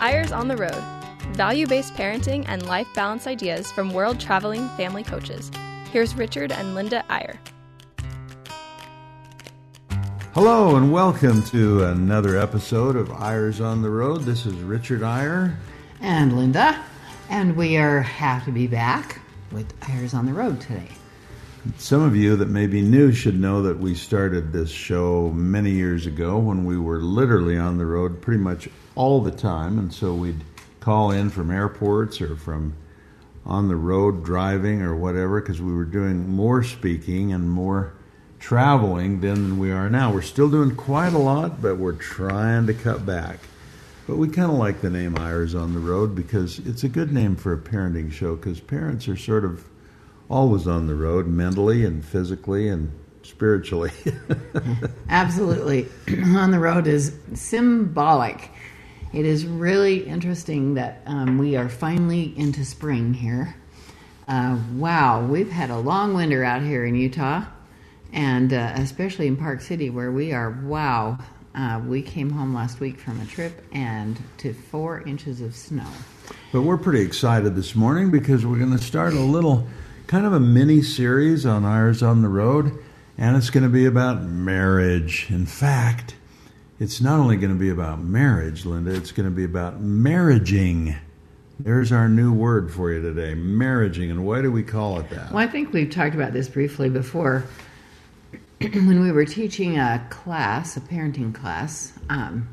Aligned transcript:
Eyres 0.00 0.30
on 0.30 0.46
the 0.46 0.56
Road 0.56 0.84
value 1.32 1.66
based 1.66 1.94
parenting 1.94 2.44
and 2.48 2.66
life 2.66 2.86
balance 2.94 3.26
ideas 3.26 3.72
from 3.72 3.92
world 3.92 4.20
traveling 4.20 4.68
family 4.70 5.02
coaches. 5.02 5.50
Here's 5.90 6.14
Richard 6.14 6.52
and 6.52 6.74
Linda 6.74 7.04
Eyre. 7.10 7.38
Hello, 10.34 10.76
and 10.76 10.92
welcome 10.92 11.42
to 11.44 11.84
another 11.84 12.38
episode 12.38 12.94
of 12.94 13.10
Eyres 13.10 13.60
on 13.60 13.80
the 13.80 13.88
Road. 13.88 14.22
This 14.22 14.44
is 14.44 14.54
Richard 14.56 15.02
Eyre. 15.02 15.58
And 16.00 16.36
Linda. 16.36 16.82
And 17.30 17.56
we 17.56 17.78
are 17.78 18.00
happy 18.00 18.46
to 18.46 18.52
be 18.52 18.66
back 18.66 19.20
with 19.50 19.72
Eyres 19.88 20.12
on 20.12 20.26
the 20.26 20.32
Road 20.34 20.60
today. 20.60 20.88
Some 21.78 22.02
of 22.02 22.14
you 22.14 22.36
that 22.36 22.48
may 22.48 22.66
be 22.66 22.82
new 22.82 23.12
should 23.12 23.40
know 23.40 23.62
that 23.62 23.78
we 23.78 23.94
started 23.94 24.52
this 24.52 24.70
show 24.70 25.30
many 25.34 25.70
years 25.70 26.06
ago 26.06 26.38
when 26.38 26.64
we 26.64 26.78
were 26.78 27.00
literally 27.00 27.56
on 27.56 27.78
the 27.78 27.86
road 27.86 28.22
pretty 28.22 28.40
much 28.40 28.68
all 28.96 29.20
the 29.20 29.30
time. 29.30 29.78
And 29.78 29.92
so 29.94 30.14
we'd 30.14 30.42
call 30.80 31.12
in 31.12 31.30
from 31.30 31.50
airports 31.50 32.20
or 32.20 32.34
from 32.34 32.74
on 33.44 33.68
the 33.68 33.76
road 33.76 34.24
driving 34.24 34.82
or 34.82 34.96
whatever 34.96 35.40
because 35.40 35.62
we 35.62 35.72
were 35.72 35.84
doing 35.84 36.28
more 36.28 36.64
speaking 36.64 37.32
and 37.32 37.48
more 37.48 37.94
traveling 38.40 39.20
than 39.20 39.58
we 39.58 39.70
are 39.70 39.88
now. 39.88 40.12
We're 40.12 40.22
still 40.22 40.50
doing 40.50 40.74
quite 40.74 41.12
a 41.12 41.18
lot, 41.18 41.62
but 41.62 41.76
we're 41.76 41.92
trying 41.92 42.66
to 42.66 42.74
cut 42.74 43.06
back. 43.06 43.38
But 44.06 44.16
we 44.16 44.28
kind 44.28 44.50
of 44.50 44.58
like 44.58 44.80
the 44.80 44.90
name 44.90 45.16
Eyres 45.16 45.54
on 45.54 45.74
the 45.74 45.80
Road 45.80 46.14
because 46.14 46.60
it's 46.60 46.84
a 46.84 46.88
good 46.88 47.12
name 47.12 47.34
for 47.34 47.52
a 47.52 47.58
parenting 47.58 48.12
show 48.12 48.36
because 48.36 48.60
parents 48.60 49.08
are 49.08 49.16
sort 49.16 49.44
of 49.44 49.68
always 50.28 50.66
on 50.66 50.86
the 50.86 50.94
road 50.94 51.26
mentally 51.26 51.84
and 51.84 52.04
physically 52.04 52.68
and 52.68 52.90
spiritually. 53.22 53.90
Absolutely. 55.08 55.88
on 56.36 56.50
the 56.50 56.58
road 56.58 56.86
is 56.86 57.16
symbolic. 57.34 58.50
It 59.16 59.24
is 59.24 59.46
really 59.46 60.06
interesting 60.06 60.74
that 60.74 61.00
um, 61.06 61.38
we 61.38 61.56
are 61.56 61.70
finally 61.70 62.34
into 62.36 62.66
spring 62.66 63.14
here. 63.14 63.56
Uh, 64.28 64.58
wow, 64.74 65.24
we've 65.24 65.50
had 65.50 65.70
a 65.70 65.78
long 65.78 66.12
winter 66.12 66.44
out 66.44 66.60
here 66.60 66.84
in 66.84 66.94
Utah, 66.94 67.46
and 68.12 68.52
uh, 68.52 68.72
especially 68.74 69.26
in 69.26 69.38
Park 69.38 69.62
City 69.62 69.88
where 69.88 70.12
we 70.12 70.34
are. 70.34 70.50
Wow, 70.50 71.16
uh, 71.54 71.80
we 71.86 72.02
came 72.02 72.28
home 72.28 72.52
last 72.52 72.78
week 72.78 72.98
from 72.98 73.18
a 73.22 73.24
trip 73.24 73.64
and 73.72 74.18
to 74.36 74.52
four 74.52 75.00
inches 75.08 75.40
of 75.40 75.56
snow. 75.56 75.88
But 76.52 76.60
we're 76.60 76.76
pretty 76.76 77.00
excited 77.00 77.56
this 77.56 77.74
morning 77.74 78.10
because 78.10 78.44
we're 78.44 78.58
going 78.58 78.76
to 78.76 78.84
start 78.84 79.14
a 79.14 79.20
little 79.20 79.66
kind 80.08 80.26
of 80.26 80.34
a 80.34 80.40
mini 80.40 80.82
series 80.82 81.46
on 81.46 81.64
Eyres 81.64 82.02
on 82.02 82.20
the 82.20 82.28
Road, 82.28 82.70
and 83.16 83.34
it's 83.38 83.48
going 83.48 83.64
to 83.64 83.70
be 83.70 83.86
about 83.86 84.24
marriage. 84.24 85.28
In 85.30 85.46
fact, 85.46 86.16
it's 86.78 87.00
not 87.00 87.18
only 87.18 87.36
going 87.36 87.52
to 87.52 87.58
be 87.58 87.70
about 87.70 88.00
marriage, 88.00 88.66
Linda, 88.66 88.94
it's 88.94 89.12
going 89.12 89.28
to 89.28 89.34
be 89.34 89.44
about 89.44 89.82
marriaging. 89.82 90.96
There's 91.58 91.90
our 91.90 92.08
new 92.08 92.32
word 92.32 92.70
for 92.70 92.92
you 92.92 93.00
today, 93.00 93.34
marriaging. 93.34 94.10
And 94.10 94.26
why 94.26 94.42
do 94.42 94.52
we 94.52 94.62
call 94.62 94.98
it 95.00 95.08
that? 95.10 95.32
Well, 95.32 95.42
I 95.42 95.46
think 95.46 95.72
we've 95.72 95.90
talked 95.90 96.14
about 96.14 96.32
this 96.32 96.48
briefly 96.48 96.90
before. 96.90 97.44
when 98.60 99.00
we 99.00 99.10
were 99.10 99.24
teaching 99.24 99.78
a 99.78 100.06
class, 100.10 100.76
a 100.76 100.80
parenting 100.80 101.34
class, 101.34 101.94
um, 102.10 102.48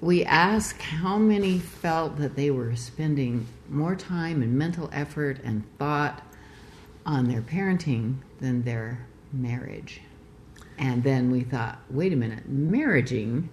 we 0.00 0.24
asked 0.24 0.82
how 0.82 1.18
many 1.18 1.58
felt 1.58 2.18
that 2.18 2.36
they 2.36 2.50
were 2.50 2.76
spending 2.76 3.46
more 3.68 3.96
time 3.96 4.42
and 4.42 4.56
mental 4.56 4.88
effort 4.92 5.40
and 5.42 5.64
thought 5.78 6.22
on 7.04 7.28
their 7.28 7.40
parenting 7.40 8.16
than 8.40 8.62
their 8.62 9.06
marriage. 9.32 10.00
And 10.82 11.04
then 11.04 11.30
we 11.30 11.42
thought, 11.42 11.78
wait 11.90 12.12
a 12.12 12.16
minute, 12.16 12.52
marriaging 12.52 13.46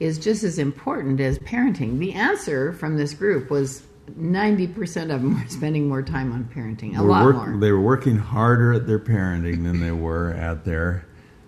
is 0.00 0.18
just 0.18 0.42
as 0.42 0.58
important 0.58 1.20
as 1.20 1.38
parenting. 1.38 2.00
The 2.00 2.12
answer 2.12 2.72
from 2.72 2.96
this 2.96 3.14
group 3.14 3.50
was 3.50 3.84
90% 4.18 5.02
of 5.02 5.22
them 5.22 5.40
were 5.40 5.48
spending 5.48 5.88
more 5.88 6.02
time 6.02 6.32
on 6.32 6.44
parenting, 6.52 6.98
a 6.98 7.02
lot 7.02 7.24
work, 7.24 7.36
more. 7.36 7.56
They 7.56 7.70
were 7.70 7.80
working 7.80 8.18
harder 8.18 8.72
at 8.72 8.88
their 8.88 8.98
parenting 8.98 9.62
than 9.62 9.78
they 9.78 9.92
were 9.92 10.32
at 10.32 10.64
their, 10.64 11.06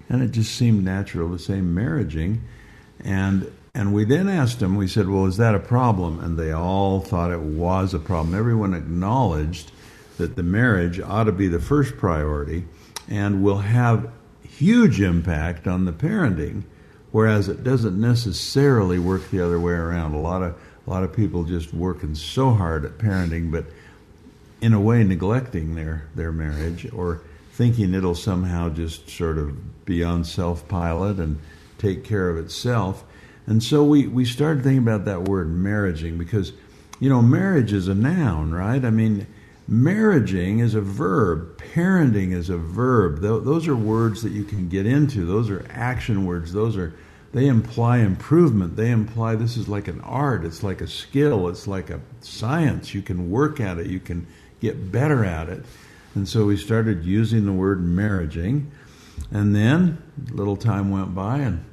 and 0.09 0.23
it 0.23 0.31
just 0.31 0.55
seemed 0.55 0.85
natural 0.85 1.31
to 1.31 1.39
say 1.39 1.55
marriaging. 1.55 2.39
And 3.01 3.53
and 3.75 3.93
we 3.93 4.05
then 4.05 4.29
asked 4.29 4.61
them, 4.61 4.77
we 4.77 4.89
said, 4.89 5.09
well, 5.09 5.27
is 5.27 5.37
that 5.37 5.55
a 5.55 5.61
problem? 5.61 6.21
And 6.21 6.39
they 6.39 6.53
all 6.53 7.01
thought 7.01 7.31
it 7.31 7.41
was 7.41 7.93
a 7.93 7.99
problem. 7.99 8.35
Everyone 8.35 8.73
acknowledged 8.73 9.73
that 10.17 10.37
the 10.37 10.43
marriage 10.43 11.01
ought 11.01 11.25
to 11.25 11.33
be 11.33 11.49
the 11.49 11.61
first 11.61 11.97
priority 11.97 12.65
and 13.09 13.43
will 13.43 13.59
have 13.59 14.11
huge 14.49 15.01
impact 15.01 15.67
on 15.67 15.85
the 15.85 15.93
parenting, 15.93 16.63
whereas 17.13 17.49
it 17.49 17.63
doesn't 17.63 18.01
necessarily 18.01 18.99
work 18.99 19.31
the 19.31 19.41
other 19.41 19.61
way 19.61 19.75
around. 19.75 20.15
A 20.15 20.21
lot 20.21 20.43
of 20.43 20.55
a 20.87 20.91
lot 20.91 21.05
of 21.05 21.15
people 21.15 21.45
just 21.45 21.75
working 21.75 22.15
so 22.15 22.55
hard 22.55 22.85
at 22.85 22.97
parenting, 22.99 23.51
but 23.51 23.67
in 24.61 24.73
a 24.73 24.81
way 24.81 25.05
neglecting 25.05 25.75
their 25.75 26.09
their 26.15 26.33
marriage 26.33 26.91
or 26.93 27.21
thinking 27.53 27.93
it'll 27.93 28.15
somehow 28.15 28.69
just 28.69 29.11
sort 29.11 29.37
of 29.37 29.85
be 29.85 30.05
on 30.05 30.25
self 30.25 30.69
pilot 30.69 31.19
and 31.19 31.39
take 31.79 32.05
care 32.05 32.31
of 32.31 32.37
itself. 32.39 33.05
And 33.49 33.63
so 33.63 33.83
we, 33.83 34.07
we 34.07 34.25
started 34.25 34.63
thinking 34.63 34.83
about 34.83 35.07
that 35.07 35.23
word 35.23 35.49
marriaging 35.49 36.19
because, 36.19 36.53
you 37.01 37.09
know, 37.09 37.23
marriage 37.23 37.73
is 37.73 37.89
a 37.89 37.95
noun, 37.95 38.53
right? 38.53 38.85
I 38.85 38.91
mean, 38.91 39.27
marriaging 39.71 40.61
is 40.61 40.75
a 40.75 40.81
verb, 40.81 41.59
parenting 41.59 42.33
is 42.33 42.49
a 42.49 42.57
verb. 42.57 43.21
Those 43.21 43.69
are 43.69 43.77
words 43.77 44.23
that 44.23 44.33
you 44.33 44.45
can 44.45 44.69
get 44.69 44.87
into. 44.87 45.27
Those 45.27 45.51
are 45.51 45.67
action 45.71 46.25
words. 46.25 46.53
Those 46.53 46.77
are 46.77 46.95
they 47.33 47.47
imply 47.47 47.99
improvement. 47.99 48.77
They 48.77 48.91
imply 48.91 49.35
this 49.35 49.57
is 49.57 49.69
like 49.69 49.87
an 49.87 50.01
art. 50.01 50.45
It's 50.45 50.63
like 50.63 50.81
a 50.81 50.87
skill. 50.87 51.49
It's 51.49 51.67
like 51.67 51.91
a 51.91 52.01
science. 52.21 52.95
You 52.95 53.03
can 53.03 53.31
work 53.31 53.61
at 53.61 53.79
it. 53.79 53.87
You 53.87 54.01
can 54.01 54.27
get 54.61 54.91
better 54.91 55.25
at 55.25 55.49
it. 55.49 55.65
And 56.15 56.27
so 56.27 56.47
we 56.47 56.57
started 56.57 57.05
using 57.05 57.45
the 57.45 57.53
word 57.53 57.81
marriaging. 57.81 58.71
And 59.31 59.55
then 59.55 60.03
a 60.31 60.35
little 60.35 60.57
time 60.57 60.91
went 60.91 61.15
by 61.15 61.39
and 61.39 61.65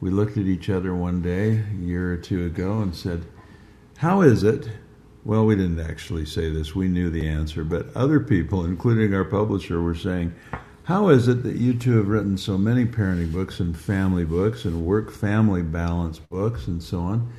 we 0.00 0.10
looked 0.10 0.38
at 0.38 0.46
each 0.46 0.70
other 0.70 0.94
one 0.94 1.20
day 1.20 1.62
a 1.70 1.84
year 1.84 2.12
or 2.12 2.16
two 2.16 2.46
ago 2.46 2.80
and 2.80 2.94
said, 2.94 3.24
How 3.98 4.22
is 4.22 4.42
it 4.42 4.68
well, 5.24 5.46
we 5.46 5.56
didn't 5.56 5.80
actually 5.80 6.26
say 6.26 6.50
this. 6.50 6.74
We 6.74 6.86
knew 6.86 7.08
the 7.08 7.26
answer, 7.26 7.64
but 7.64 7.94
other 7.96 8.20
people, 8.20 8.64
including 8.64 9.14
our 9.14 9.24
publisher, 9.24 9.80
were 9.80 9.94
saying, 9.94 10.34
How 10.82 11.08
is 11.08 11.28
it 11.28 11.42
that 11.44 11.56
you 11.56 11.72
two 11.72 11.96
have 11.96 12.08
written 12.08 12.36
so 12.36 12.58
many 12.58 12.84
parenting 12.84 13.32
books 13.32 13.58
and 13.58 13.76
family 13.76 14.26
books 14.26 14.66
and 14.66 14.84
work 14.84 15.10
family 15.10 15.62
balance 15.62 16.18
books 16.18 16.66
and 16.66 16.82
so 16.82 17.00
on, 17.00 17.32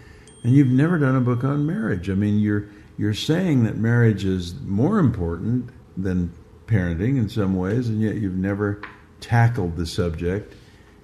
and 0.43 0.53
you've 0.53 0.67
never 0.67 0.97
done 0.97 1.15
a 1.15 1.21
book 1.21 1.43
on 1.43 1.67
marriage? 1.67 2.09
I 2.09 2.15
mean, 2.15 2.39
you're, 2.39 2.67
you're 2.97 3.13
saying 3.13 3.65
that 3.65 3.77
marriage 3.77 4.25
is 4.25 4.55
more 4.61 4.97
important 4.97 5.69
than 5.95 6.33
parenting 6.65 7.19
in 7.19 7.29
some 7.29 7.55
ways, 7.55 7.87
and 7.87 8.01
yet 8.01 8.15
you've 8.15 8.33
never 8.33 8.81
tackled 9.21 9.75
the 9.75 9.85
subject 9.85 10.55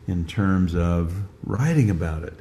in 0.08 0.26
terms 0.26 0.76
of 0.76 1.14
writing 1.44 1.92
about 1.92 2.24
it. 2.24 2.34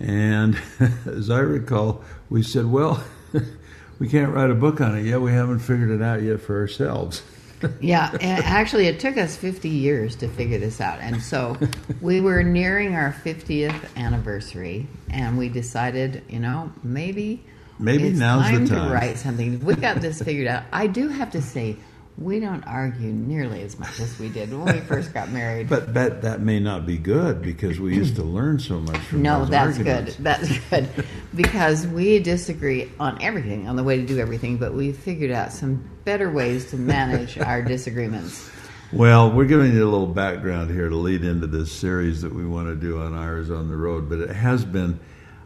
And 0.00 0.60
as 1.06 1.30
I 1.30 1.38
recall, 1.38 2.02
we 2.28 2.42
said, 2.42 2.66
Well, 2.66 3.04
we 3.98 4.08
can't 4.08 4.32
write 4.32 4.50
a 4.50 4.54
book 4.54 4.80
on 4.80 4.96
it 4.96 5.04
yet. 5.04 5.20
We 5.20 5.32
haven't 5.32 5.60
figured 5.60 5.90
it 5.90 6.02
out 6.02 6.22
yet 6.22 6.40
for 6.40 6.58
ourselves. 6.58 7.22
yeah, 7.80 8.16
actually, 8.20 8.86
it 8.86 8.98
took 8.98 9.16
us 9.16 9.36
50 9.36 9.68
years 9.68 10.16
to 10.16 10.28
figure 10.28 10.58
this 10.58 10.80
out. 10.80 10.98
And 11.00 11.22
so 11.22 11.56
we 12.00 12.20
were 12.20 12.42
nearing 12.42 12.94
our 12.94 13.14
50th 13.24 13.96
anniversary, 13.96 14.86
and 15.10 15.38
we 15.38 15.48
decided, 15.48 16.22
you 16.28 16.40
know, 16.40 16.72
maybe. 16.82 17.44
Maybe 17.78 18.08
it's 18.08 18.18
now's 18.18 18.42
time 18.42 18.66
the 18.66 18.74
time 18.74 18.88
to 18.88 18.94
write 18.94 19.18
something. 19.18 19.64
We 19.64 19.74
got 19.74 20.00
this 20.00 20.22
figured 20.22 20.46
out. 20.46 20.64
I 20.72 20.86
do 20.86 21.08
have 21.08 21.30
to 21.32 21.42
say, 21.42 21.76
we 22.18 22.40
don't 22.40 22.62
argue 22.64 23.12
nearly 23.12 23.62
as 23.62 23.78
much 23.78 23.98
as 23.98 24.18
we 24.18 24.28
did 24.28 24.52
when 24.52 24.74
we 24.74 24.80
first 24.80 25.14
got 25.14 25.30
married. 25.30 25.68
But 25.68 25.94
that 25.94 26.22
that 26.22 26.40
may 26.40 26.60
not 26.60 26.86
be 26.86 26.98
good 26.98 27.42
because 27.42 27.80
we 27.80 27.94
used 27.94 28.16
to 28.16 28.22
learn 28.22 28.58
so 28.58 28.80
much 28.80 28.98
from 28.98 29.22
no, 29.22 29.44
that's 29.44 29.78
arguments. 29.78 30.16
good. 30.16 30.24
That's 30.24 30.58
good 30.68 30.88
because 31.34 31.86
we 31.86 32.18
disagree 32.18 32.90
on 33.00 33.20
everything, 33.22 33.68
on 33.68 33.76
the 33.76 33.82
way 33.82 33.96
to 33.96 34.06
do 34.06 34.18
everything. 34.18 34.58
But 34.58 34.74
we 34.74 34.92
figured 34.92 35.30
out 35.30 35.52
some 35.52 35.88
better 36.04 36.30
ways 36.30 36.70
to 36.70 36.76
manage 36.76 37.38
our 37.38 37.62
disagreements. 37.62 38.50
Well, 38.92 39.32
we're 39.32 39.46
giving 39.46 39.72
you 39.72 39.82
a 39.82 39.88
little 39.88 40.06
background 40.06 40.70
here 40.70 40.90
to 40.90 40.96
lead 40.96 41.24
into 41.24 41.46
this 41.46 41.72
series 41.72 42.20
that 42.20 42.34
we 42.34 42.44
want 42.44 42.66
to 42.68 42.76
do 42.76 43.00
on 43.00 43.14
Eyres 43.14 43.50
on 43.50 43.68
the 43.68 43.76
Road. 43.76 44.10
But 44.10 44.18
it 44.18 44.30
has 44.30 44.66
been 44.66 45.00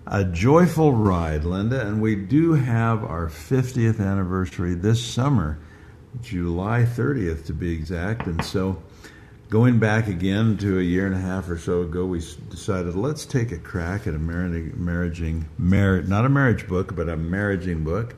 a 0.05 0.25
joyful 0.25 0.93
ride, 0.93 1.45
Linda, 1.45 1.87
and 1.87 2.03
we 2.03 2.17
do 2.17 2.55
have 2.55 3.05
our 3.05 3.29
50th 3.29 4.01
anniversary 4.01 4.75
this 4.75 5.05
summer. 5.05 5.61
July 6.23 6.83
30th 6.83 7.47
to 7.47 7.53
be 7.53 7.73
exact. 7.73 8.27
And 8.27 8.45
so, 8.45 8.83
going 9.51 9.79
back 9.79 10.09
again 10.09 10.57
to 10.59 10.79
a 10.79 10.83
year 10.83 11.07
and 11.07 11.15
a 11.15 11.21
half 11.21 11.49
or 11.49 11.59
so 11.59 11.83
ago, 11.83 12.05
we 12.07 12.21
decided 12.51 12.95
let's 12.95 13.25
take 13.25 13.53
a 13.53 13.59
crack 13.59 14.07
at 14.07 14.15
a 14.15 14.19
marriaging, 14.19 15.45
mar- 15.59 16.03
not 16.03 16.25
a 16.25 16.29
marriage 16.29 16.67
book, 16.67 16.97
but 16.97 17.09
a 17.09 17.17
marriaging 17.17 17.85
book. 17.85 18.15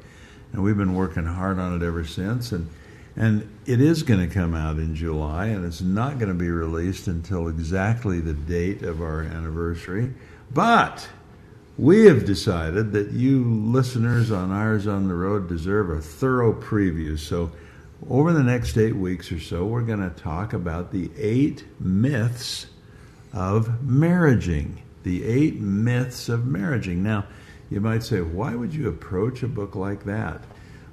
And 0.52 0.62
we've 0.62 0.76
been 0.76 0.94
working 0.94 1.26
hard 1.26 1.58
on 1.58 1.80
it 1.80 1.84
ever 1.84 2.04
since. 2.04 2.52
And 2.52 2.68
and 3.18 3.50
it 3.66 3.80
is 3.80 4.04
going 4.04 4.20
to 4.26 4.32
come 4.32 4.54
out 4.54 4.76
in 4.76 4.94
July, 4.94 5.46
and 5.46 5.64
it's 5.64 5.80
not 5.80 6.20
going 6.20 6.28
to 6.28 6.38
be 6.38 6.50
released 6.50 7.08
until 7.08 7.48
exactly 7.48 8.20
the 8.20 8.32
date 8.32 8.82
of 8.82 9.02
our 9.02 9.22
anniversary. 9.22 10.14
But 10.54 11.08
we 11.76 12.04
have 12.04 12.24
decided 12.24 12.92
that 12.92 13.10
you 13.10 13.42
listeners 13.44 14.30
on 14.30 14.52
Eyres 14.52 14.86
on 14.86 15.08
the 15.08 15.14
Road 15.14 15.48
deserve 15.48 15.90
a 15.90 16.00
thorough 16.00 16.52
preview. 16.52 17.18
So, 17.18 17.50
over 18.08 18.32
the 18.32 18.42
next 18.42 18.76
eight 18.76 18.94
weeks 18.94 19.32
or 19.32 19.40
so, 19.40 19.64
we're 19.64 19.82
going 19.82 20.08
to 20.08 20.22
talk 20.22 20.52
about 20.52 20.92
the 20.92 21.10
eight 21.16 21.64
myths 21.80 22.66
of 23.32 23.68
marriaging. 23.82 24.78
The 25.02 25.24
eight 25.24 25.56
myths 25.60 26.28
of 26.28 26.40
marriaging. 26.40 26.98
Now, 26.98 27.26
you 27.70 27.80
might 27.80 28.02
say, 28.02 28.20
why 28.20 28.54
would 28.54 28.74
you 28.74 28.88
approach 28.88 29.42
a 29.42 29.48
book 29.48 29.74
like 29.74 30.04
that? 30.04 30.42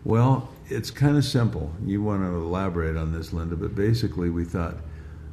Well, 0.03 0.49
it's 0.67 0.91
kind 0.91 1.17
of 1.17 1.25
simple. 1.25 1.71
You 1.85 2.01
want 2.01 2.23
to 2.23 2.27
elaborate 2.27 2.97
on 2.97 3.13
this, 3.13 3.33
Linda, 3.33 3.55
but 3.55 3.75
basically, 3.75 4.29
we 4.29 4.43
thought 4.43 4.75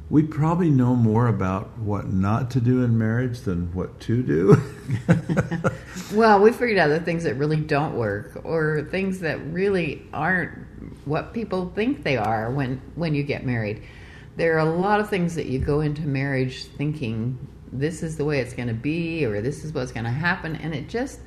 we 0.09 0.21
probably 0.21 0.69
know 0.69 0.95
more 0.95 1.27
about 1.27 1.77
what 1.79 2.11
not 2.11 2.51
to 2.51 2.61
do 2.61 2.83
in 2.83 2.97
marriage 2.97 3.41
than 3.41 3.73
what 3.73 3.99
to 4.01 4.21
do. 4.21 4.61
well, 6.13 6.39
we 6.39 6.51
figured 6.51 6.77
out 6.77 6.89
the 6.89 6.99
things 6.99 7.23
that 7.23 7.35
really 7.35 7.57
don't 7.57 7.95
work 7.95 8.39
or 8.43 8.87
things 8.91 9.19
that 9.21 9.43
really 9.47 10.07
aren't 10.13 10.72
what 11.05 11.33
people 11.33 11.71
think 11.75 12.03
they 12.03 12.17
are 12.17 12.51
when 12.51 12.81
when 12.95 13.13
you 13.15 13.23
get 13.23 13.45
married. 13.45 13.83
There 14.35 14.55
are 14.55 14.59
a 14.59 14.65
lot 14.65 14.99
of 14.99 15.09
things 15.09 15.35
that 15.35 15.45
you 15.45 15.59
go 15.59 15.81
into 15.81 16.01
marriage 16.03 16.65
thinking 16.65 17.37
this 17.71 18.03
is 18.03 18.17
the 18.17 18.25
way 18.25 18.39
it's 18.39 18.53
going 18.53 18.67
to 18.67 18.73
be 18.73 19.25
or 19.25 19.41
this 19.41 19.63
is 19.63 19.73
what's 19.73 19.91
going 19.91 20.05
to 20.05 20.11
happen 20.11 20.55
and 20.57 20.73
it 20.73 20.89
just 20.89 21.19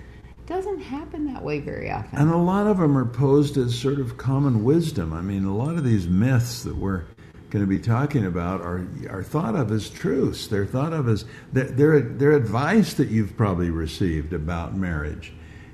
doesn't 0.47 0.79
happen 0.79 1.33
that 1.33 1.43
way 1.43 1.59
very 1.59 1.91
often. 1.91 2.19
And 2.19 2.31
a 2.31 2.37
lot 2.37 2.67
of 2.67 2.79
them 2.79 2.97
are 2.97 3.05
posed 3.05 3.57
as 3.57 3.77
sort 3.77 3.99
of 3.99 4.17
common 4.17 4.63
wisdom. 4.63 5.13
I 5.13 5.21
mean, 5.21 5.45
a 5.45 5.55
lot 5.55 5.75
of 5.75 5.85
these 5.85 6.07
myths 6.07 6.63
that 6.63 6.77
we're 6.77 7.05
going 7.51 7.65
to 7.65 7.69
be 7.69 7.79
talking 7.79 8.25
about 8.25 8.61
are 8.61 8.87
are 9.09 9.23
thought 9.23 9.55
of 9.57 9.73
as 9.73 9.89
truths. 9.91 10.47
They're 10.47 10.67
thought 10.67 10.93
of 10.93 11.09
as 11.09 11.25
they're 11.53 12.01
they're 12.01 12.33
advice 12.33 12.95
that 12.95 13.09
you've 13.09 13.37
probably 13.37 13.71
received 13.71 14.33
about 14.33 14.77
marriage, 14.77 15.33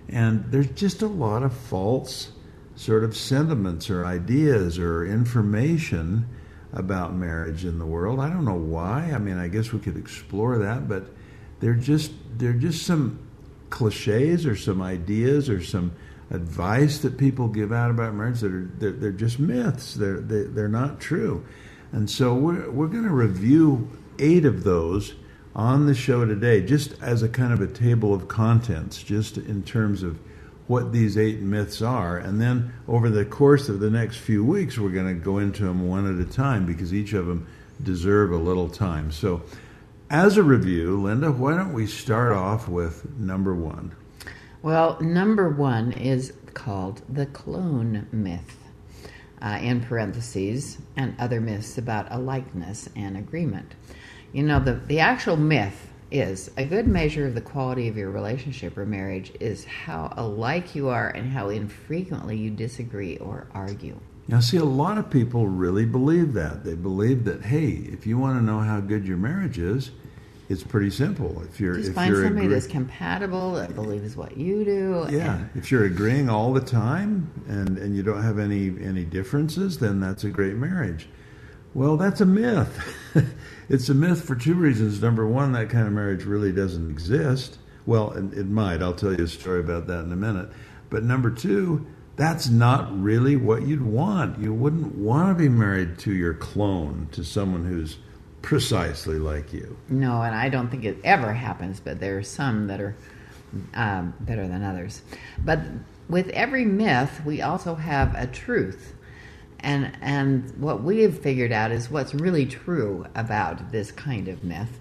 and 0.08 0.44
there's 0.50 0.70
just 0.70 1.02
a 1.02 1.06
lot 1.06 1.42
of 1.42 1.52
false 1.52 2.32
sort 2.76 3.04
of 3.04 3.16
sentiments 3.16 3.90
or 3.90 4.04
ideas 4.04 4.78
or 4.78 5.04
information 5.04 6.28
about 6.72 7.14
marriage 7.14 7.64
in 7.64 7.78
the 7.78 7.86
world. 7.86 8.18
I 8.18 8.28
don't 8.28 8.44
know 8.44 8.54
why. 8.54 9.12
I 9.14 9.18
mean, 9.18 9.38
I 9.38 9.48
guess 9.48 9.72
we 9.72 9.78
could 9.78 9.96
explore 9.96 10.58
that, 10.58 10.88
but 10.88 11.06
they're 11.60 11.74
just 11.74 12.12
they're 12.38 12.52
just 12.52 12.86
some 12.86 13.18
cliches 13.70 14.46
or 14.46 14.56
some 14.56 14.82
ideas 14.82 15.48
or 15.48 15.62
some 15.62 15.92
advice 16.30 16.98
that 16.98 17.18
people 17.18 17.48
give 17.48 17.72
out 17.72 17.90
about 17.90 18.14
marriage 18.14 18.40
that 18.40 18.52
are 18.52 18.70
they're, 18.78 18.92
they're 18.92 19.12
just 19.12 19.38
myths. 19.38 19.94
They're 19.94 20.20
they, 20.20 20.36
are 20.36 20.44
they 20.44 20.62
are 20.62 20.68
not 20.68 21.00
true. 21.00 21.44
And 21.92 22.08
so 22.08 22.34
we're, 22.34 22.70
we're 22.70 22.86
going 22.88 23.04
to 23.04 23.10
review 23.10 23.90
eight 24.18 24.46
of 24.46 24.64
those 24.64 25.14
on 25.54 25.84
the 25.84 25.94
show 25.94 26.24
today, 26.24 26.62
just 26.62 26.94
as 27.02 27.22
a 27.22 27.28
kind 27.28 27.52
of 27.52 27.60
a 27.60 27.66
table 27.66 28.14
of 28.14 28.28
contents, 28.28 29.02
just 29.02 29.36
in 29.36 29.62
terms 29.62 30.02
of 30.02 30.18
what 30.66 30.92
these 30.92 31.18
eight 31.18 31.40
myths 31.40 31.82
are. 31.82 32.18
And 32.18 32.40
then 32.40 32.72
over 32.88 33.10
the 33.10 33.24
course 33.24 33.68
of 33.68 33.80
the 33.80 33.90
next 33.90 34.16
few 34.18 34.44
weeks, 34.44 34.78
we're 34.78 34.90
going 34.90 35.08
to 35.08 35.24
go 35.24 35.38
into 35.38 35.64
them 35.64 35.88
one 35.88 36.06
at 36.06 36.26
a 36.26 36.30
time 36.30 36.66
because 36.66 36.94
each 36.94 37.12
of 37.12 37.26
them 37.26 37.46
deserve 37.82 38.32
a 38.32 38.36
little 38.36 38.68
time. 38.68 39.10
So, 39.10 39.42
as 40.10 40.36
a 40.36 40.42
review, 40.42 41.00
Linda, 41.00 41.32
why 41.32 41.56
don't 41.56 41.72
we 41.72 41.86
start 41.86 42.32
off 42.32 42.68
with 42.68 43.08
number 43.18 43.54
one? 43.54 43.92
Well, 44.60 45.00
number 45.00 45.48
one 45.48 45.92
is 45.92 46.34
called 46.52 47.00
the 47.08 47.26
clone 47.26 48.06
myth 48.12 48.58
uh, 49.42 49.58
in 49.60 49.80
parentheses, 49.80 50.78
and 50.96 51.14
other 51.18 51.40
myths 51.40 51.76
about 51.76 52.06
a 52.10 52.18
likeness 52.18 52.88
and 52.94 53.16
agreement. 53.16 53.74
You 54.32 54.44
know, 54.44 54.60
the, 54.60 54.74
the 54.74 55.00
actual 55.00 55.36
myth 55.36 55.91
is 56.12 56.50
a 56.56 56.64
good 56.64 56.86
measure 56.86 57.26
of 57.26 57.34
the 57.34 57.40
quality 57.40 57.88
of 57.88 57.96
your 57.96 58.10
relationship 58.10 58.76
or 58.76 58.84
marriage 58.84 59.32
is 59.40 59.64
how 59.64 60.12
alike 60.16 60.74
you 60.74 60.88
are 60.88 61.08
and 61.08 61.30
how 61.32 61.48
infrequently 61.48 62.36
you 62.36 62.50
disagree 62.50 63.16
or 63.16 63.46
argue. 63.54 63.98
Now, 64.28 64.40
see, 64.40 64.58
a 64.58 64.64
lot 64.64 64.98
of 64.98 65.10
people 65.10 65.48
really 65.48 65.84
believe 65.86 66.32
that. 66.34 66.64
They 66.64 66.74
believe 66.74 67.24
that, 67.24 67.42
hey, 67.42 67.68
if 67.70 68.06
you 68.06 68.18
want 68.18 68.38
to 68.38 68.44
know 68.44 68.60
how 68.60 68.78
good 68.80 69.06
your 69.06 69.16
marriage 69.16 69.58
is, 69.58 69.90
it's 70.48 70.62
pretty 70.62 70.90
simple. 70.90 71.42
If 71.42 71.58
you're 71.58 71.76
just 71.76 71.88
if 71.88 71.94
find 71.94 72.12
you're 72.12 72.24
somebody 72.24 72.46
agree- 72.46 72.54
that's 72.54 72.66
compatible 72.66 73.54
that 73.54 73.74
believes 73.74 74.14
what 74.16 74.36
you 74.36 74.64
do. 74.64 75.06
Yeah, 75.10 75.36
and- 75.38 75.50
if 75.54 75.70
you're 75.72 75.84
agreeing 75.86 76.28
all 76.28 76.52
the 76.52 76.60
time 76.60 77.30
and 77.48 77.78
and 77.78 77.96
you 77.96 78.02
don't 78.02 78.22
have 78.22 78.38
any 78.38 78.68
any 78.82 79.04
differences, 79.04 79.78
then 79.78 79.98
that's 79.98 80.24
a 80.24 80.30
great 80.30 80.56
marriage. 80.56 81.08
Well, 81.74 81.96
that's 81.96 82.20
a 82.20 82.26
myth. 82.26 82.78
it's 83.68 83.88
a 83.88 83.94
myth 83.94 84.24
for 84.24 84.34
two 84.34 84.54
reasons. 84.54 85.00
Number 85.00 85.26
one, 85.26 85.52
that 85.52 85.70
kind 85.70 85.86
of 85.86 85.92
marriage 85.92 86.24
really 86.24 86.52
doesn't 86.52 86.90
exist. 86.90 87.58
Well, 87.86 88.12
it, 88.12 88.46
might. 88.46 88.82
I'll 88.82 88.94
tell 88.94 89.12
you 89.12 89.24
a 89.24 89.28
story 89.28 89.60
about 89.60 89.86
that 89.88 90.04
in 90.04 90.12
a 90.12 90.16
minute. 90.16 90.50
But 90.90 91.02
number 91.04 91.30
two, 91.30 91.86
that's 92.16 92.48
not 92.48 93.00
really 93.00 93.36
what 93.36 93.66
you'd 93.66 93.82
want. 93.82 94.38
You 94.38 94.52
wouldn't 94.52 94.94
want 94.94 95.36
to 95.36 95.42
be 95.42 95.48
married 95.48 95.98
to 96.00 96.12
your 96.12 96.34
clone, 96.34 97.08
to 97.12 97.24
someone 97.24 97.64
who's 97.64 97.96
precisely 98.42 99.18
like 99.18 99.52
you. 99.52 99.76
No, 99.88 100.22
and 100.22 100.34
I 100.34 100.48
don't 100.48 100.68
think 100.68 100.84
it 100.84 100.98
ever 101.04 101.32
happens, 101.32 101.80
but 101.80 102.00
there 102.00 102.18
are 102.18 102.22
some 102.22 102.66
that 102.66 102.80
are 102.80 102.94
um, 103.74 104.14
better 104.20 104.46
than 104.46 104.62
others. 104.62 105.02
But 105.44 105.60
with 106.08 106.28
every 106.30 106.64
myth, 106.64 107.22
we 107.24 107.40
also 107.40 107.74
have 107.74 108.14
a 108.14 108.26
truth. 108.26 108.94
And, 109.62 109.96
and 110.00 110.52
what 110.58 110.82
we 110.82 111.02
have 111.02 111.18
figured 111.18 111.52
out 111.52 111.70
is 111.70 111.90
what's 111.90 112.14
really 112.14 112.46
true 112.46 113.06
about 113.14 113.70
this 113.70 113.92
kind 113.92 114.28
of 114.28 114.42
myth. 114.42 114.80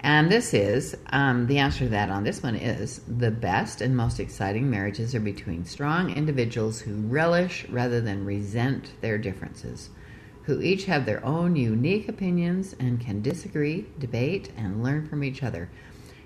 And 0.00 0.30
this 0.30 0.54
is 0.54 0.96
um, 1.10 1.46
the 1.46 1.58
answer 1.58 1.80
to 1.80 1.88
that 1.90 2.10
on 2.10 2.24
this 2.24 2.42
one 2.42 2.54
is 2.54 3.00
the 3.08 3.30
best 3.30 3.80
and 3.80 3.96
most 3.96 4.20
exciting 4.20 4.70
marriages 4.70 5.14
are 5.14 5.20
between 5.20 5.64
strong 5.64 6.10
individuals 6.10 6.80
who 6.80 6.94
relish 7.08 7.68
rather 7.68 8.00
than 8.00 8.24
resent 8.24 8.92
their 9.00 9.18
differences 9.18 9.90
who 10.46 10.60
each 10.62 10.84
have 10.84 11.04
their 11.04 11.24
own 11.24 11.56
unique 11.56 12.08
opinions 12.08 12.74
and 12.78 13.00
can 13.00 13.20
disagree, 13.20 13.84
debate, 13.98 14.48
and 14.56 14.82
learn 14.82 15.06
from 15.08 15.24
each 15.24 15.42
other. 15.42 15.68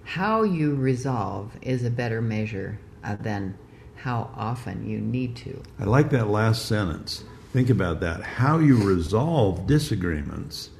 How 0.05 0.43
you 0.43 0.75
resolve 0.75 1.57
is 1.63 1.85
a 1.85 1.91
better 1.91 2.21
measure 2.21 2.79
uh, 3.03 3.17
than 3.17 3.57
how 3.97 4.31
often 4.37 4.87
you 4.87 4.99
need 4.99 5.37
to. 5.37 5.63
I 5.79 5.85
like 5.85 6.11
that 6.11 6.29
last 6.29 6.67
sentence. 6.67 7.25
Think 7.53 7.69
about 7.69 8.01
that. 8.01 8.23
How 8.23 8.59
you 8.59 8.77
resolve 8.77 9.67
disagreements 9.67 10.71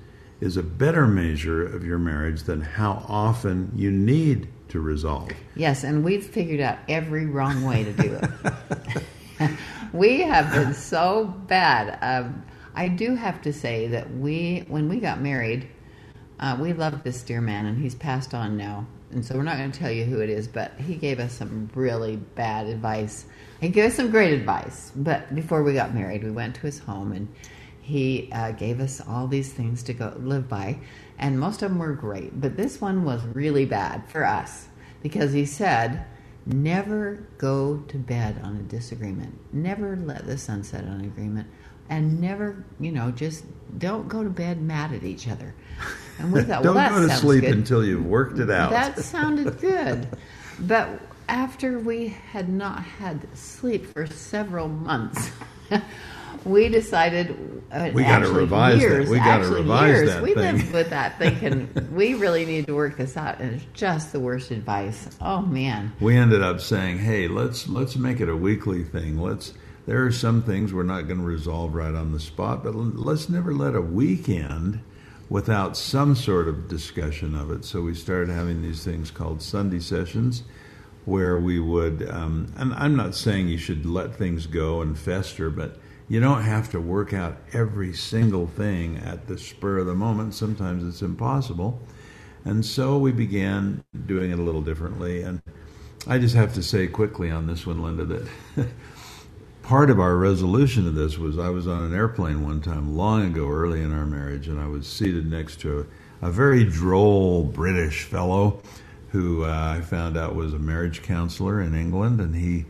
is 0.41 0.57
a 0.57 0.63
better 0.63 1.07
measure 1.07 1.67
of 1.67 1.85
your 1.85 1.99
marriage 1.99 2.45
than 2.45 2.61
how 2.61 3.05
often 3.09 3.73
you 3.75 3.91
need 3.91 4.49
to 4.69 4.81
resolve. 4.81 5.31
Yes, 5.57 5.83
and 5.83 6.05
we've 6.05 6.25
figured 6.25 6.61
out 6.61 6.79
every 6.89 7.27
wrong 7.27 7.65
way 7.65 7.85
to 7.85 7.93
do 7.93 8.21
it. 8.23 9.51
we 9.93 10.21
have 10.23 10.53
been 10.53 10.73
so 10.73 11.27
bad. 11.49 11.99
Um, 12.03 12.45
I 12.75 12.87
do 12.89 13.17
have 13.17 13.43
to 13.43 13.53
say 13.53 13.89
that 13.89 14.15
we, 14.17 14.65
when 14.69 14.89
we 14.89 15.01
got 15.01 15.21
married, 15.21 15.69
uh, 16.39 16.57
we 16.59 16.73
loved 16.73 17.03
this 17.03 17.23
dear 17.23 17.41
man, 17.41 17.67
and 17.67 17.79
he's 17.79 17.97
passed 17.97 18.33
on 18.33 18.57
now. 18.57 18.87
And 19.13 19.25
so 19.25 19.35
we're 19.35 19.43
not 19.43 19.59
going 19.59 19.73
to 19.73 19.79
tell 19.79 19.91
you 19.91 20.05
who 20.05 20.21
it 20.21 20.31
is, 20.31 20.47
but 20.47 20.73
he 20.79 20.95
gave 20.95 21.19
us 21.19 21.33
some 21.33 21.69
really 21.75 22.17
bad 22.17 22.67
advice. 22.67 23.27
He 23.61 23.69
gave 23.69 23.87
us 23.87 23.97
some 23.97 24.11
great 24.11 24.33
advice. 24.33 24.93
But 24.95 25.35
before 25.35 25.63
we 25.63 25.75
got 25.75 25.95
married, 25.95 26.23
we 26.23 26.31
went 26.31 26.55
to 26.57 26.61
his 26.63 26.79
home, 26.79 27.13
and 27.13 27.29
he 27.81 28.31
uh, 28.33 28.53
gave 28.53 28.81
us 28.81 29.01
all 29.07 29.27
these 29.27 29.53
things 29.53 29.83
to 29.85 29.93
go 29.93 30.15
live 30.19 30.49
by. 30.49 30.79
And 31.19 31.39
most 31.39 31.63
of 31.63 31.71
them 31.71 31.79
were 31.79 31.93
great, 31.93 32.41
but 32.41 32.57
this 32.57 32.81
one 32.81 33.05
was 33.05 33.23
really 33.25 33.67
bad 33.67 34.09
for 34.09 34.25
us 34.25 34.69
because 35.03 35.33
he 35.33 35.45
said, 35.45 36.05
Never 36.47 37.27
go 37.37 37.79
to 37.89 37.99
bed 37.99 38.41
on 38.43 38.57
a 38.57 38.63
disagreement. 38.63 39.39
Never 39.53 39.97
let 39.97 40.27
the 40.27 40.39
sun 40.39 40.65
set 40.65 40.85
on 40.85 41.01
an 41.01 41.05
agreement 41.05 41.47
and 41.91 42.21
never, 42.21 42.65
you 42.79 42.93
know, 42.93 43.11
just 43.11 43.45
don't 43.79 44.09
go 44.09 44.23
to 44.23 44.31
bed 44.31 44.63
mad 44.63 44.95
at 44.95 45.03
each 45.03 45.29
other. 45.29 45.55
And 46.21 46.33
we 46.33 46.43
thought, 46.43 46.63
don't 46.63 46.75
well, 46.75 46.91
that 46.91 46.91
go 46.91 47.09
to 47.09 47.17
sleep 47.17 47.43
good. 47.43 47.55
until 47.55 47.85
you've 47.85 48.05
worked 48.07 48.39
it 48.39 48.51
out. 48.51 48.71
That 48.71 48.99
sounded 48.99 49.59
good. 49.61 50.07
but 50.61 50.89
after 51.29 51.79
we 51.79 52.09
had 52.09 52.49
not 52.49 52.83
had 52.83 53.27
sleep 53.37 53.87
for 53.87 54.07
several 54.07 54.69
months, 54.69 55.31
we 56.45 56.69
decided 56.69 57.31
uh, 57.71 57.91
We 57.95 58.03
gotta 58.03 58.27
actually 58.27 58.41
revise 58.41 58.81
that. 58.83 59.09
We 59.09 59.19
gotta 59.19 59.49
revise 59.49 59.89
years, 59.89 60.09
that 60.11 60.23
we 60.23 60.35
thing. 60.35 60.57
lived 60.59 60.73
with 60.73 60.91
that 60.91 61.19
thinking 61.19 61.69
we 61.93 62.15
really 62.15 62.45
need 62.45 62.67
to 62.67 62.75
work 62.75 62.97
this 62.97 63.17
out, 63.17 63.41
and 63.41 63.55
it's 63.55 63.67
just 63.75 64.13
the 64.13 64.21
worst 64.21 64.51
advice. 64.51 65.09
Oh 65.21 65.43
man. 65.43 65.93
we 66.01 66.17
ended 66.17 66.43
up 66.43 66.61
saying, 66.61 66.99
"Hey, 66.99 67.29
let's 67.29 67.69
let's 67.69 67.97
make 67.97 68.21
it 68.21 68.29
a 68.29 68.37
weekly 68.37 68.85
thing. 68.85 69.19
Let's 69.21 69.55
there 69.87 70.05
are 70.05 70.13
some 70.13 70.43
things 70.43 70.73
we're 70.73 70.83
not 70.83 71.07
going 71.09 71.19
to 71.21 71.25
resolve 71.27 71.75
right 71.75 71.95
on 71.95 72.13
the 72.13 72.21
spot, 72.21 72.63
but 72.63 72.75
l- 72.75 72.93
let's 72.95 73.29
never 73.29 73.55
let 73.55 73.75
a 73.75 73.81
weekend 73.81 74.81
without 75.31 75.79
some 75.79 76.15
sort 76.15 76.47
of 76.47 76.69
discussion 76.69 77.35
of 77.35 77.51
it." 77.51 77.65
So 77.65 77.81
we 77.81 77.95
started 77.95 78.29
having 78.29 78.61
these 78.61 78.85
things 78.85 79.11
called 79.11 79.41
Sunday 79.41 79.81
sessions 79.81 80.43
where 81.07 81.41
we 81.41 81.59
would 81.59 82.09
um, 82.11 82.53
and 82.57 82.75
I'm 82.75 82.95
not 82.95 83.15
saying 83.15 83.49
you 83.49 83.57
should 83.57 83.87
let 83.87 84.15
things 84.15 84.47
go 84.47 84.83
and 84.83 84.99
fester, 84.99 85.49
but 85.49 85.79
you 86.11 86.19
don't 86.19 86.43
have 86.43 86.69
to 86.73 86.81
work 86.81 87.13
out 87.13 87.37
every 87.53 87.93
single 87.95 88.49
thing 88.49 88.99
at 88.99 89.29
the 89.29 89.39
spur 89.39 89.79
of 89.79 89.87
the 89.87 89.95
moment. 89.95 90.35
Sometimes 90.35 90.85
it's 90.85 91.03
impossible. 91.03 91.81
And 92.45 92.67
so 92.67 92.99
we 92.99 93.13
began 93.13 93.85
doing 94.07 94.33
it 94.33 94.39
a 94.39 94.43
little 94.43 94.61
differently. 94.61 95.23
And 95.23 95.41
I 96.09 96.19
just 96.19 96.35
have 96.35 96.53
to 96.55 96.65
say 96.65 96.89
quickly 96.89 97.31
on 97.31 97.47
this 97.47 97.65
one, 97.65 97.81
Linda, 97.81 98.05
that 98.07 98.29
part 99.71 99.89
of 99.89 100.01
our 100.01 100.17
resolution 100.17 100.89
of 100.89 100.97
this 100.97 101.17
was 101.17 101.39
I 101.39 101.49
was 101.49 101.69
on 101.69 101.85
an 101.85 101.95
airplane 101.95 102.43
one 102.43 102.61
time 102.61 102.97
long 102.97 103.25
ago, 103.25 103.49
early 103.49 103.81
in 103.83 103.93
our 103.93 104.05
marriage, 104.05 104.49
and 104.49 104.59
I 104.59 104.67
was 104.67 104.85
seated 104.85 105.31
next 105.31 105.61
to 105.61 105.87
a, 106.21 106.27
a 106.27 106.31
very 106.33 106.65
droll 106.65 107.45
British 107.45 108.03
fellow 108.03 108.61
who 109.11 109.45
uh, 109.45 109.77
I 109.79 109.81
found 109.81 110.17
out 110.17 110.35
was 110.35 110.55
a 110.55 110.59
marriage 110.59 111.03
counselor 111.03 111.61
in 111.61 111.77
England, 111.77 112.21
and 112.21 112.35
he 112.35 112.65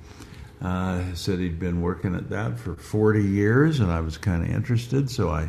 uh, 0.60 1.14
said 1.14 1.38
he'd 1.38 1.58
been 1.58 1.80
working 1.80 2.14
at 2.14 2.28
that 2.28 2.58
for 2.58 2.74
40 2.74 3.24
years, 3.24 3.80
and 3.80 3.90
I 3.90 4.02
was 4.02 4.18
kind 4.18 4.42
of 4.42 4.50
interested, 4.50 5.10
so 5.10 5.30
I 5.30 5.48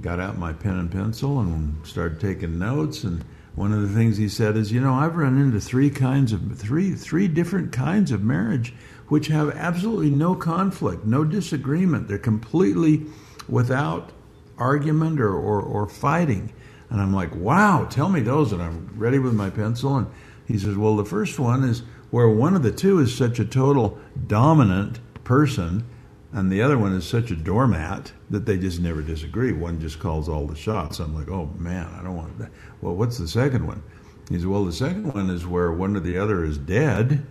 got 0.00 0.18
out 0.18 0.38
my 0.38 0.54
pen 0.54 0.78
and 0.78 0.90
pencil 0.90 1.40
and 1.40 1.86
started 1.86 2.20
taking 2.20 2.58
notes. 2.58 3.04
And 3.04 3.22
one 3.54 3.74
of 3.74 3.82
the 3.82 3.94
things 3.94 4.16
he 4.16 4.30
said 4.30 4.56
is, 4.56 4.72
you 4.72 4.80
know, 4.80 4.94
I've 4.94 5.16
run 5.16 5.36
into 5.36 5.60
three 5.60 5.90
kinds 5.90 6.32
of 6.32 6.56
three 6.56 6.94
three 6.94 7.28
different 7.28 7.70
kinds 7.70 8.12
of 8.12 8.22
marriage 8.22 8.72
which 9.14 9.28
have 9.28 9.48
absolutely 9.50 10.10
no 10.10 10.34
conflict, 10.34 11.04
no 11.04 11.22
disagreement. 11.22 12.08
They're 12.08 12.18
completely 12.18 13.06
without 13.48 14.10
argument 14.58 15.20
or, 15.20 15.32
or, 15.32 15.62
or 15.62 15.88
fighting. 15.88 16.52
And 16.90 17.00
I'm 17.00 17.14
like, 17.14 17.32
wow, 17.36 17.84
tell 17.84 18.08
me 18.08 18.22
those. 18.22 18.50
And 18.50 18.60
I'm 18.60 18.92
ready 18.96 19.20
with 19.20 19.32
my 19.32 19.50
pencil. 19.50 19.98
And 19.98 20.08
he 20.48 20.58
says, 20.58 20.76
well, 20.76 20.96
the 20.96 21.04
first 21.04 21.38
one 21.38 21.62
is 21.62 21.84
where 22.10 22.28
one 22.28 22.56
of 22.56 22.64
the 22.64 22.72
two 22.72 22.98
is 22.98 23.16
such 23.16 23.38
a 23.38 23.44
total 23.44 24.00
dominant 24.26 24.98
person 25.22 25.86
and 26.32 26.50
the 26.50 26.60
other 26.60 26.76
one 26.76 26.92
is 26.92 27.06
such 27.06 27.30
a 27.30 27.36
doormat 27.36 28.10
that 28.30 28.46
they 28.46 28.58
just 28.58 28.80
never 28.80 29.00
disagree. 29.00 29.52
One 29.52 29.80
just 29.80 30.00
calls 30.00 30.28
all 30.28 30.48
the 30.48 30.56
shots. 30.56 30.98
I'm 30.98 31.14
like, 31.14 31.28
oh 31.28 31.54
man, 31.56 31.86
I 31.96 32.02
don't 32.02 32.16
want 32.16 32.36
that. 32.40 32.50
Well, 32.80 32.96
what's 32.96 33.18
the 33.18 33.28
second 33.28 33.64
one? 33.64 33.84
He 34.28 34.34
says, 34.34 34.46
well, 34.48 34.64
the 34.64 34.72
second 34.72 35.14
one 35.14 35.30
is 35.30 35.46
where 35.46 35.70
one 35.70 35.96
or 35.96 36.00
the 36.00 36.18
other 36.18 36.44
is 36.44 36.58
dead. 36.58 37.24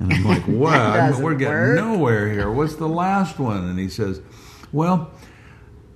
And 0.00 0.12
I'm 0.12 0.24
like, 0.24 0.42
wow, 0.48 1.18
We're 1.20 1.34
getting 1.34 1.54
work. 1.54 1.76
nowhere 1.76 2.32
here. 2.32 2.50
What's 2.50 2.76
the 2.76 2.88
last 2.88 3.38
one? 3.38 3.68
And 3.68 3.78
he 3.78 3.88
says, 3.88 4.20
well, 4.72 5.12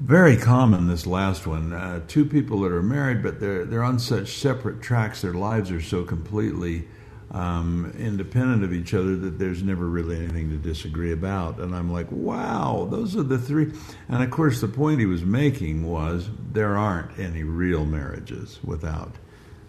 very 0.00 0.36
common 0.36 0.86
this 0.86 1.06
last 1.06 1.46
one. 1.46 1.72
Uh, 1.72 2.00
two 2.06 2.24
people 2.24 2.60
that 2.60 2.72
are 2.72 2.82
married, 2.82 3.22
but 3.22 3.40
they're 3.40 3.64
they're 3.64 3.82
on 3.82 3.98
such 3.98 4.34
separate 4.38 4.82
tracks. 4.82 5.22
Their 5.22 5.34
lives 5.34 5.70
are 5.70 5.80
so 5.80 6.04
completely 6.04 6.86
um, 7.30 7.92
independent 7.98 8.62
of 8.64 8.72
each 8.72 8.92
other 8.92 9.16
that 9.16 9.38
there's 9.38 9.62
never 9.62 9.86
really 9.86 10.16
anything 10.16 10.50
to 10.50 10.56
disagree 10.56 11.12
about. 11.12 11.58
And 11.58 11.74
I'm 11.74 11.90
like, 11.92 12.06
wow, 12.10 12.86
those 12.90 13.16
are 13.16 13.22
the 13.22 13.38
three. 13.38 13.72
And 14.08 14.22
of 14.22 14.30
course, 14.30 14.60
the 14.60 14.68
point 14.68 15.00
he 15.00 15.06
was 15.06 15.24
making 15.24 15.88
was 15.88 16.28
there 16.52 16.76
aren't 16.76 17.18
any 17.18 17.42
real 17.42 17.86
marriages 17.86 18.60
without 18.62 19.14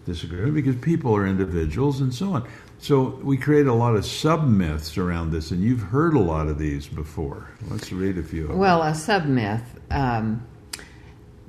disagreement 0.06 0.54
because 0.54 0.76
people 0.76 1.14
are 1.14 1.26
individuals 1.26 2.00
and 2.00 2.14
so 2.14 2.32
on. 2.32 2.48
So 2.78 3.20
we 3.22 3.36
create 3.36 3.66
a 3.66 3.74
lot 3.74 3.96
of 3.96 4.06
sub 4.06 4.46
myths 4.46 4.96
around 4.96 5.32
this, 5.32 5.50
and 5.50 5.62
you've 5.62 5.80
heard 5.80 6.14
a 6.14 6.20
lot 6.20 6.46
of 6.46 6.58
these 6.58 6.86
before. 6.86 7.50
Let's 7.68 7.92
read 7.92 8.16
a 8.16 8.22
few. 8.22 8.48
well, 8.52 8.82
a 8.82 8.94
sub 8.94 9.24
myth. 9.24 9.62
Um, 9.90 10.46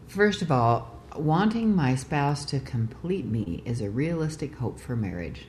first 0.08 0.42
of 0.42 0.52
all, 0.52 1.00
wanting 1.16 1.76
my 1.76 1.96
spouse 1.96 2.46
to 2.46 2.60
complete 2.60 3.26
me 3.26 3.62
is 3.66 3.82
a 3.82 3.90
realistic 3.90 4.56
hope 4.56 4.80
for 4.80 4.96
marriage. 4.96 5.46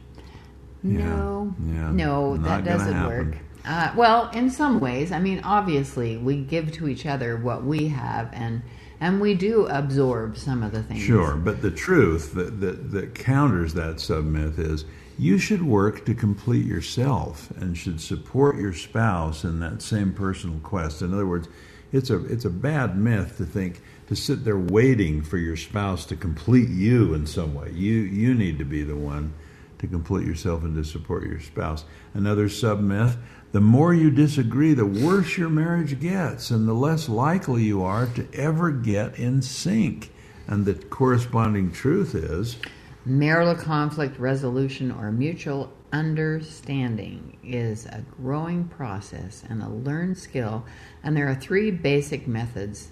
No, 0.82 1.54
yeah, 1.66 1.74
yeah, 1.74 1.90
no, 1.92 2.36
that 2.36 2.64
doesn't 2.64 3.06
work. 3.06 3.36
Uh, 3.64 3.92
well, 3.96 4.30
in 4.30 4.50
some 4.50 4.80
ways, 4.80 5.10
I 5.12 5.18
mean, 5.18 5.40
obviously, 5.44 6.16
we 6.16 6.42
give 6.42 6.72
to 6.72 6.88
each 6.88 7.04
other 7.04 7.36
what 7.36 7.64
we 7.64 7.88
have, 7.88 8.30
and 8.32 8.62
and 9.00 9.20
we 9.20 9.34
do 9.34 9.66
absorb 9.66 10.36
some 10.36 10.62
of 10.62 10.72
the 10.72 10.82
things. 10.82 11.02
Sure, 11.02 11.34
but 11.36 11.62
the 11.62 11.70
truth 11.70 12.34
that 12.34 12.60
that, 12.60 12.90
that 12.90 13.14
counters 13.14 13.74
that 13.74 14.00
sub 14.00 14.24
myth 14.24 14.58
is 14.58 14.84
you 15.18 15.38
should 15.38 15.62
work 15.62 16.06
to 16.06 16.14
complete 16.14 16.64
yourself 16.64 17.50
and 17.52 17.76
should 17.76 18.00
support 18.00 18.56
your 18.56 18.72
spouse 18.72 19.42
in 19.42 19.58
that 19.60 19.82
same 19.82 20.12
personal 20.12 20.60
quest. 20.60 21.02
In 21.02 21.12
other 21.12 21.26
words, 21.26 21.48
it's 21.92 22.10
a 22.10 22.24
it's 22.26 22.44
a 22.44 22.50
bad 22.50 22.96
myth 22.96 23.36
to 23.38 23.44
think 23.44 23.80
to 24.08 24.16
sit 24.16 24.44
there 24.44 24.58
waiting 24.58 25.22
for 25.22 25.38
your 25.38 25.56
spouse 25.56 26.04
to 26.06 26.16
complete 26.16 26.68
you 26.68 27.14
in 27.14 27.26
some 27.26 27.54
way. 27.54 27.70
You 27.72 27.94
you 27.94 28.34
need 28.34 28.58
to 28.58 28.64
be 28.64 28.82
the 28.82 28.96
one 28.96 29.34
to 29.78 29.86
complete 29.86 30.26
yourself 30.26 30.62
and 30.62 30.74
to 30.76 30.84
support 30.84 31.24
your 31.24 31.40
spouse. 31.40 31.84
Another 32.14 32.48
sub 32.48 32.80
myth 32.80 33.16
the 33.50 33.60
more 33.62 33.94
you 33.94 34.10
disagree, 34.10 34.74
the 34.74 34.84
worse 34.84 35.38
your 35.38 35.48
marriage 35.48 35.98
gets, 36.00 36.50
and 36.50 36.68
the 36.68 36.74
less 36.74 37.08
likely 37.08 37.62
you 37.62 37.82
are 37.82 38.04
to 38.06 38.28
ever 38.34 38.70
get 38.70 39.18
in 39.18 39.40
sync. 39.40 40.12
And 40.46 40.66
the 40.66 40.74
corresponding 40.74 41.72
truth 41.72 42.14
is 42.14 42.58
marital 43.06 43.54
conflict 43.54 44.18
resolution 44.18 44.90
or 44.92 45.10
mutual 45.10 45.72
understanding 45.92 47.38
is 47.42 47.86
a 47.86 48.04
growing 48.20 48.64
process 48.68 49.44
and 49.48 49.62
a 49.62 49.68
learned 49.68 50.18
skill. 50.18 50.64
And 51.02 51.16
there 51.16 51.28
are 51.28 51.34
three 51.34 51.70
basic 51.70 52.28
methods 52.28 52.90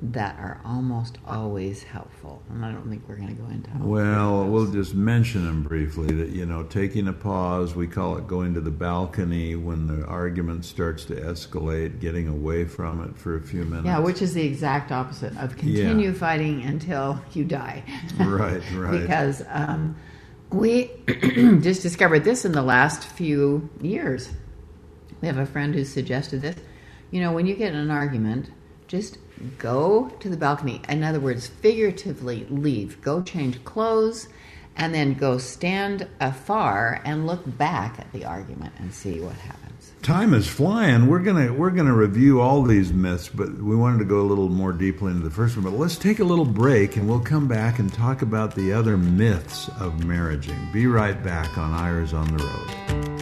that 0.00 0.38
are 0.38 0.60
almost 0.64 1.18
always 1.26 1.82
helpful. 1.82 2.40
And 2.50 2.64
I 2.64 2.70
don't 2.70 2.88
think 2.88 3.02
we're 3.08 3.16
going 3.16 3.34
to 3.34 3.42
go 3.42 3.48
into. 3.48 3.70
Well, 3.78 4.44
we'll 4.44 4.70
just 4.70 4.94
mention 4.94 5.44
them 5.44 5.64
briefly. 5.64 6.14
That 6.14 6.30
you 6.30 6.46
know, 6.46 6.62
taking 6.62 7.08
a 7.08 7.12
pause. 7.12 7.74
We 7.74 7.88
call 7.88 8.16
it 8.16 8.28
going 8.28 8.54
to 8.54 8.60
the 8.60 8.70
balcony 8.70 9.56
when 9.56 9.88
the 9.88 10.06
argument 10.06 10.64
starts 10.64 11.04
to 11.06 11.16
escalate. 11.16 12.00
Getting 12.00 12.28
away 12.28 12.64
from 12.64 13.02
it 13.02 13.18
for 13.18 13.36
a 13.36 13.40
few 13.40 13.64
minutes. 13.64 13.86
Yeah, 13.86 13.98
which 13.98 14.22
is 14.22 14.34
the 14.34 14.44
exact 14.44 14.92
opposite 14.92 15.36
of 15.36 15.56
continue 15.56 16.10
yeah. 16.10 16.18
fighting 16.18 16.62
until 16.62 17.20
you 17.32 17.44
die. 17.44 17.82
right, 18.20 18.62
right. 18.74 19.00
because 19.00 19.42
um, 19.48 19.96
we 20.50 20.90
just 21.60 21.82
discovered 21.82 22.22
this 22.22 22.44
in 22.44 22.52
the 22.52 22.62
last 22.62 23.04
few 23.04 23.68
years. 23.80 24.30
We 25.20 25.26
have 25.26 25.38
a 25.38 25.46
friend 25.46 25.74
who 25.74 25.84
suggested 25.84 26.42
this. 26.42 26.56
You 27.10 27.20
know, 27.20 27.32
when 27.32 27.46
you 27.46 27.56
get 27.56 27.72
in 27.72 27.78
an 27.78 27.90
argument, 27.90 28.50
just 28.86 29.18
go 29.58 30.08
to 30.20 30.28
the 30.28 30.36
balcony. 30.36 30.80
In 30.88 31.02
other 31.02 31.20
words, 31.20 31.46
figuratively 31.46 32.46
leave. 32.50 33.00
Go 33.00 33.22
change 33.22 33.62
clothes 33.64 34.28
and 34.78 34.94
then 34.94 35.14
go 35.14 35.38
stand 35.38 36.06
afar 36.20 37.02
and 37.04 37.26
look 37.26 37.42
back 37.58 37.98
at 37.98 38.10
the 38.12 38.24
argument 38.24 38.72
and 38.78 38.94
see 38.94 39.20
what 39.20 39.34
happens. 39.34 39.92
Time 40.02 40.32
is 40.32 40.46
flying. 40.46 41.08
We're 41.08 41.18
gonna 41.18 41.52
we're 41.52 41.70
gonna 41.70 41.94
review 41.94 42.40
all 42.40 42.62
these 42.62 42.92
myths, 42.92 43.28
but 43.28 43.52
we 43.60 43.74
wanted 43.74 43.98
to 43.98 44.04
go 44.04 44.20
a 44.20 44.22
little 44.22 44.48
more 44.48 44.72
deeply 44.72 45.10
into 45.10 45.24
the 45.24 45.34
first 45.34 45.56
one. 45.56 45.64
But 45.64 45.72
let's 45.72 45.96
take 45.96 46.20
a 46.20 46.24
little 46.24 46.44
break 46.44 46.96
and 46.96 47.08
we'll 47.08 47.20
come 47.20 47.48
back 47.48 47.80
and 47.80 47.92
talk 47.92 48.22
about 48.22 48.54
the 48.54 48.72
other 48.72 48.96
myths 48.96 49.68
of 49.80 49.94
marriaging. 49.94 50.72
Be 50.72 50.86
right 50.86 51.20
back 51.22 51.58
on 51.58 51.74
Eyres 51.74 52.14
on 52.14 52.36
the 52.36 52.44
Road. 52.44 53.17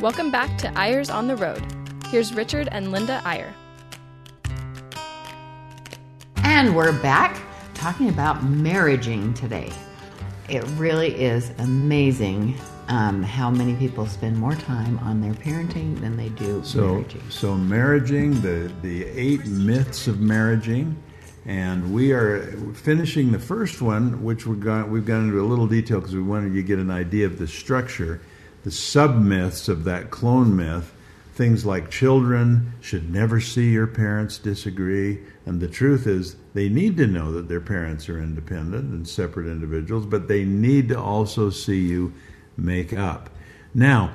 Welcome 0.00 0.30
back 0.30 0.56
to 0.56 0.78
Eyres 0.78 1.10
on 1.10 1.26
the 1.26 1.36
Road. 1.36 1.62
Here's 2.06 2.32
Richard 2.32 2.70
and 2.72 2.90
Linda 2.90 3.20
Eyre. 3.26 3.54
And 6.36 6.74
we're 6.74 6.98
back 7.02 7.38
talking 7.74 8.08
about 8.08 8.38
marriaging 8.38 9.34
today. 9.38 9.70
It 10.48 10.64
really 10.78 11.14
is 11.20 11.52
amazing 11.58 12.56
um, 12.88 13.22
how 13.22 13.50
many 13.50 13.74
people 13.74 14.06
spend 14.06 14.38
more 14.38 14.54
time 14.54 14.98
on 15.00 15.20
their 15.20 15.34
parenting 15.34 16.00
than 16.00 16.16
they 16.16 16.30
do 16.30 16.64
so, 16.64 17.04
marriaging. 17.04 17.30
So, 17.30 17.54
marriaging, 17.56 18.40
the, 18.40 18.72
the 18.80 19.04
eight 19.04 19.44
myths 19.44 20.06
of 20.06 20.16
marriaging. 20.16 20.94
And 21.44 21.92
we 21.92 22.12
are 22.12 22.46
finishing 22.72 23.32
the 23.32 23.38
first 23.38 23.82
one, 23.82 24.24
which 24.24 24.46
we're 24.46 24.54
going, 24.54 24.90
we've 24.90 25.04
gone 25.04 25.28
into 25.28 25.42
a 25.42 25.44
little 25.44 25.66
detail 25.66 26.00
because 26.00 26.14
we 26.14 26.22
wanted 26.22 26.54
you 26.54 26.62
to 26.62 26.66
get 26.66 26.78
an 26.78 26.90
idea 26.90 27.26
of 27.26 27.38
the 27.38 27.46
structure 27.46 28.22
the 28.64 28.70
sub 28.70 29.16
myths 29.16 29.68
of 29.68 29.84
that 29.84 30.10
clone 30.10 30.56
myth, 30.56 30.92
things 31.34 31.64
like 31.64 31.90
children 31.90 32.72
should 32.80 33.10
never 33.10 33.40
see 33.40 33.70
your 33.70 33.86
parents 33.86 34.38
disagree. 34.38 35.18
And 35.46 35.60
the 35.60 35.68
truth 35.68 36.06
is, 36.06 36.36
they 36.52 36.68
need 36.68 36.96
to 36.98 37.06
know 37.06 37.32
that 37.32 37.48
their 37.48 37.60
parents 37.60 38.08
are 38.08 38.22
independent 38.22 38.92
and 38.92 39.08
separate 39.08 39.46
individuals, 39.46 40.04
but 40.04 40.28
they 40.28 40.44
need 40.44 40.88
to 40.88 41.00
also 41.00 41.48
see 41.48 41.80
you 41.80 42.12
make 42.56 42.92
up. 42.92 43.30
Now, 43.72 44.12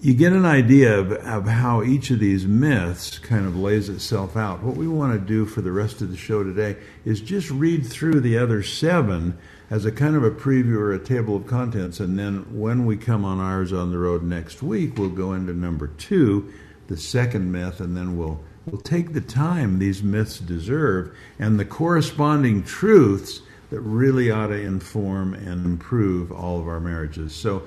you 0.00 0.14
get 0.14 0.32
an 0.32 0.44
idea 0.44 0.98
of, 0.98 1.12
of 1.12 1.46
how 1.46 1.82
each 1.82 2.10
of 2.10 2.18
these 2.18 2.44
myths 2.44 3.18
kind 3.18 3.46
of 3.46 3.56
lays 3.56 3.88
itself 3.88 4.36
out. 4.36 4.62
What 4.62 4.76
we 4.76 4.88
want 4.88 5.12
to 5.12 5.26
do 5.26 5.46
for 5.46 5.60
the 5.60 5.70
rest 5.70 6.00
of 6.00 6.10
the 6.10 6.16
show 6.16 6.42
today 6.42 6.76
is 7.04 7.20
just 7.20 7.50
read 7.50 7.86
through 7.86 8.20
the 8.20 8.36
other 8.36 8.64
seven 8.64 9.38
as 9.72 9.86
a 9.86 9.90
kind 9.90 10.14
of 10.14 10.22
a 10.22 10.30
preview 10.30 10.76
or 10.76 10.92
a 10.92 10.98
table 10.98 11.34
of 11.34 11.46
contents. 11.46 11.98
And 11.98 12.18
then 12.18 12.44
when 12.60 12.84
we 12.84 12.98
come 12.98 13.24
on 13.24 13.40
Eyres 13.40 13.72
on 13.72 13.90
the 13.90 13.96
Road 13.96 14.22
next 14.22 14.62
week, 14.62 14.98
we'll 14.98 15.08
go 15.08 15.32
into 15.32 15.54
number 15.54 15.86
two, 15.86 16.52
the 16.88 16.96
second 16.98 17.50
myth, 17.50 17.80
and 17.80 17.96
then 17.96 18.18
we'll 18.18 18.38
we'll 18.66 18.82
take 18.82 19.14
the 19.14 19.20
time 19.22 19.78
these 19.78 20.02
myths 20.02 20.38
deserve 20.38 21.16
and 21.38 21.58
the 21.58 21.64
corresponding 21.64 22.62
truths 22.62 23.40
that 23.70 23.80
really 23.80 24.30
ought 24.30 24.48
to 24.48 24.60
inform 24.60 25.32
and 25.32 25.64
improve 25.64 26.30
all 26.30 26.60
of 26.60 26.68
our 26.68 26.78
marriages. 26.78 27.34
So, 27.34 27.62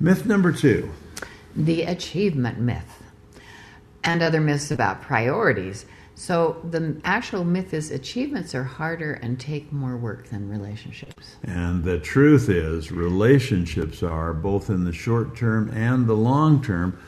myth 0.00 0.26
number 0.26 0.50
two 0.50 0.90
the 1.54 1.82
achievement 1.82 2.58
myth 2.58 3.04
and 4.02 4.20
other 4.20 4.40
myths 4.40 4.72
about 4.72 5.00
priorities 5.00 5.86
So 6.18 6.56
the 6.64 6.98
actual 7.04 7.44
myth 7.44 7.74
is 7.74 7.90
achievements 7.90 8.54
are 8.54 8.64
harder 8.64 9.12
and 9.12 9.38
take 9.38 9.70
more 9.70 9.98
work 9.98 10.30
than 10.30 10.48
relationships. 10.48 11.36
And 11.44 11.84
the 11.84 11.98
truth 11.98 12.48
is, 12.48 12.90
relationships 12.90 14.02
are, 14.02 14.32
both 14.32 14.70
in 14.70 14.84
the 14.84 14.94
short 14.94 15.36
term 15.36 15.70
and 15.70 16.06
the 16.06 16.16
long 16.16 16.62
term, 16.62 16.98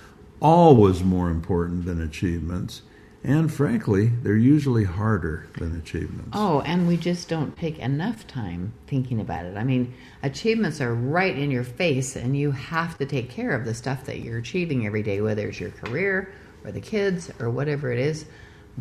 always 0.40 1.02
more 1.02 1.30
important 1.30 1.86
than 1.86 2.02
achievements. 2.02 2.82
And 3.24 3.52
frankly, 3.52 4.08
they're 4.22 4.36
usually 4.36 4.84
harder 4.84 5.48
than 5.56 5.74
achievements. 5.76 6.30
Oh, 6.34 6.60
and 6.60 6.86
we 6.86 6.98
just 6.98 7.30
don't 7.30 7.56
take 7.56 7.78
enough 7.78 8.26
time 8.26 8.74
thinking 8.86 9.20
about 9.20 9.46
it. 9.46 9.56
I 9.56 9.64
mean, 9.64 9.94
achievements 10.22 10.82
are 10.82 10.94
right 10.94 11.36
in 11.36 11.50
your 11.50 11.64
face, 11.64 12.14
and 12.14 12.36
you 12.36 12.50
have 12.50 12.98
to 12.98 13.06
take 13.06 13.30
care 13.30 13.52
of 13.52 13.64
the 13.64 13.74
stuff 13.74 14.04
that 14.04 14.20
you're 14.20 14.38
achieving 14.38 14.86
every 14.86 15.02
day, 15.02 15.22
whether 15.22 15.48
it's 15.48 15.58
your 15.58 15.70
career 15.70 16.32
or 16.62 16.72
the 16.72 16.80
kids 16.80 17.30
or 17.40 17.48
whatever 17.48 17.90
it 17.90 17.98
is. 17.98 18.26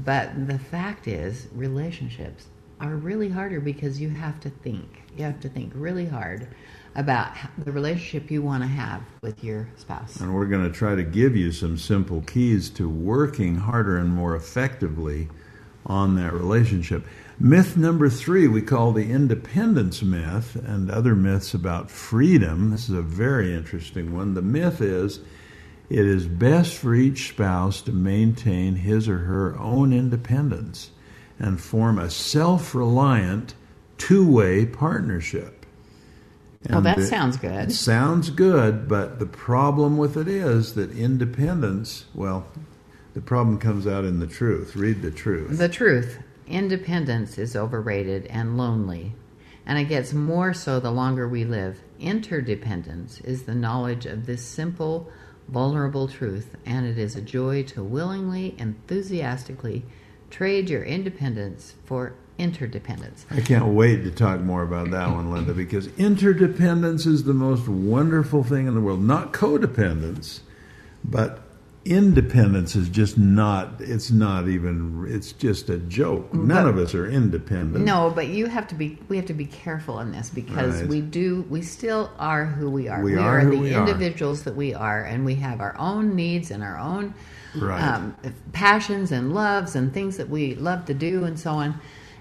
But 0.06 0.48
the 0.48 0.60
fact 0.60 1.08
is, 1.08 1.48
relationships 1.54 2.48
are 2.80 2.96
really 2.96 3.30
harder 3.30 3.60
because 3.60 4.00
you 4.00 4.10
have 4.10 4.40
to 4.42 4.50
think. 4.50 5.02
You 5.18 5.24
have 5.24 5.40
to 5.40 5.50
think 5.50 5.72
really 5.76 6.06
hard 6.06 6.48
about 6.96 7.34
the 7.58 7.72
relationship 7.72 8.30
you 8.30 8.42
want 8.42 8.64
to 8.64 8.68
have 8.68 9.02
with 9.22 9.44
your 9.44 9.68
spouse. 9.76 10.18
And 10.18 10.34
we're 10.34 10.46
going 10.46 10.64
to 10.64 10.72
try 10.72 10.96
to 10.96 11.04
give 11.04 11.36
you 11.36 11.52
some 11.52 11.78
simple 11.78 12.22
keys 12.22 12.70
to 12.72 12.88
working 12.88 13.56
harder 13.56 13.98
and 13.98 14.10
more 14.10 14.36
effectively 14.36 15.30
on 15.86 16.16
that 16.16 16.34
relationship. 16.34 17.06
Myth 17.40 17.78
number 17.78 18.10
three 18.10 18.48
we 18.48 18.62
call 18.62 18.92
the 18.92 19.10
independence 19.10 20.02
myth 20.02 20.56
and 20.56 20.92
other 20.92 21.16
myths 21.16 21.54
about 21.54 21.90
freedom. 21.90 22.72
This 22.72 22.90
is 22.90 22.96
a 22.96 23.02
very 23.02 23.54
interesting 23.54 24.14
one. 24.14 24.34
The 24.34 24.42
myth 24.42 24.82
is 24.82 25.22
it 25.90 26.06
is 26.06 26.28
best 26.28 26.76
for 26.76 26.94
each 26.94 27.30
spouse 27.30 27.82
to 27.82 27.92
maintain 27.92 28.76
his 28.76 29.08
or 29.08 29.20
her 29.20 29.58
own 29.58 29.94
independence 29.94 30.92
and 31.40 31.62
form 31.62 31.98
a 31.98 32.10
self 32.10 32.76
reliant 32.76 33.54
two 33.98 34.30
way 34.30 34.66
partnership. 34.66 35.66
well, 36.70 36.82
that 36.82 37.02
sounds 37.02 37.38
good. 37.38 37.72
Sounds 37.72 38.30
good, 38.30 38.88
but 38.88 39.20
the 39.20 39.26
problem 39.26 39.98
with 39.98 40.18
it 40.18 40.28
is 40.28 40.74
that 40.74 40.92
independence, 40.92 42.06
well, 42.14 42.48
the 43.14 43.22
problem 43.22 43.58
comes 43.58 43.88
out 43.88 44.06
in 44.06 44.20
the 44.20 44.28
truth. 44.28 44.76
Read 44.76 45.02
the 45.02 45.12
truth. 45.12 45.58
The 45.58 45.70
truth. 45.70 46.20
Independence 46.48 47.38
is 47.38 47.56
overrated 47.56 48.26
and 48.28 48.58
lonely, 48.58 49.14
and 49.66 49.78
it 49.78 49.86
gets 49.86 50.14
more 50.14 50.54
so 50.54 50.80
the 50.80 50.92
longer 50.92 51.28
we 51.28 51.44
live. 51.44 51.82
Interdependence 52.00 53.20
is 53.22 53.44
the 53.44 53.56
knowledge 53.56 54.06
of 54.06 54.26
this 54.26 54.44
simple, 54.44 55.10
vulnerable 55.48 56.08
truth, 56.08 56.56
and 56.66 56.86
it 56.86 56.98
is 56.98 57.16
a 57.16 57.22
joy 57.22 57.64
to 57.64 57.84
willingly, 57.84 58.56
enthusiastically 58.58 59.86
trade 60.30 60.70
your 60.70 60.84
independence 60.84 61.76
for 61.86 62.14
interdependence. 62.38 63.26
I 63.32 63.42
can't 63.42 63.68
wait 63.68 64.04
to 64.04 64.12
talk 64.12 64.42
more 64.42 64.64
about 64.64 64.92
that 64.92 65.10
one, 65.10 65.32
Linda, 65.32 65.54
because 65.54 65.88
interdependence 65.98 67.06
is 67.06 67.24
the 67.24 67.34
most 67.34 67.68
wonderful 67.68 68.44
thing 68.44 68.68
in 68.68 68.76
the 68.76 68.82
world. 68.82 69.02
Not 69.02 69.34
codependence, 69.34 70.42
but 71.04 71.42
independence 71.88 72.76
is 72.76 72.90
just 72.90 73.18
not 73.18 73.76
it's 73.80 74.12
not 74.12 74.48
even 74.48 75.06
it's 75.08 75.32
just 75.32 75.70
a 75.70 75.78
joke 75.78 76.34
none 76.34 76.66
But- 76.66 76.70
of 76.70 76.78
us 76.78 76.94
are 76.94 77.08
independent 77.08 77.86
No, 77.86 78.12
but 78.14 78.28
you 78.28 78.48
have 78.48 78.68
to 78.68 78.76
be. 78.76 78.98
We 79.08 79.16
have 79.18 79.26
to 79.28 79.34
be 79.34 79.46
careful 79.46 80.00
in 80.00 80.12
this 80.12 80.30
because 80.30 80.82
Right. 80.82 80.90
we 80.90 81.02
do. 81.02 81.46
We 81.50 81.62
still 81.62 82.12
are 82.20 82.46
who 82.46 82.70
we 82.70 82.88
are. 82.90 83.02
We 83.02 83.16
are 83.16 83.40
who 83.40 83.52
the 83.52 83.58
we 83.58 83.74
are. 83.74 83.80
individuals 83.80 84.44
that 84.44 84.56
we 84.56 84.74
are, 84.74 85.02
and 85.04 85.24
we 85.26 85.36
have 85.36 85.62
our 85.62 85.76
own 85.80 86.16
needs 86.16 86.52
and 86.52 86.62
our 86.64 86.78
own 86.78 87.14
Right. 87.60 87.82
um, 87.82 88.14
passions 88.52 89.12
and 89.12 89.34
loves 89.34 89.76
and 89.76 89.94
things 89.94 90.18
that 90.18 90.30
we 90.30 90.56
love 90.56 90.86
to 90.86 90.94
do 90.94 91.24
and 91.24 91.40
so 91.40 91.52
on. 91.52 91.76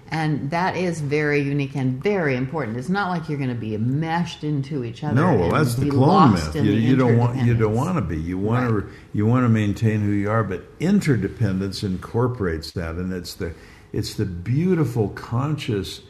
And 0.09 0.49
that 0.51 0.77
is 0.77 1.01
very 1.01 1.41
unique 1.41 1.75
and 1.75 2.01
very 2.01 2.35
important. 2.35 2.77
It's 2.77 2.87
not 2.89 3.09
like 3.09 3.27
you're 3.27 3.37
going 3.37 3.49
to 3.49 3.55
be 3.55 3.75
meshed 3.77 4.43
into 4.43 4.83
each 4.85 5.03
other. 5.03 5.15
no 5.15 5.35
well 5.35 5.51
that's 5.51 5.75
the 5.75 5.89
clone 5.89 6.31
myth 6.33 6.55
you, 6.55 6.61
you 6.63 6.95
don't 6.95 7.17
want 7.17 7.37
you 7.45 7.53
don't 7.53 7.75
want 7.75 7.95
to 7.97 8.01
be 8.01 8.17
you 8.19 8.37
want 8.37 8.71
Right. 8.71 8.83
to 8.83 8.89
you 9.13 9.25
want 9.25 9.43
to 9.43 9.49
maintain 9.49 9.99
who 10.01 10.11
you 10.11 10.29
are 10.29 10.43
but 10.43 10.63
interdependence 10.79 11.83
incorporates 11.83 12.71
that 12.71 12.95
and 12.95 13.11
it's 13.11 13.33
the 13.35 13.53
it's 13.91 14.15
the 14.15 14.25
beautiful 14.25 15.09
conscious 15.09 16.01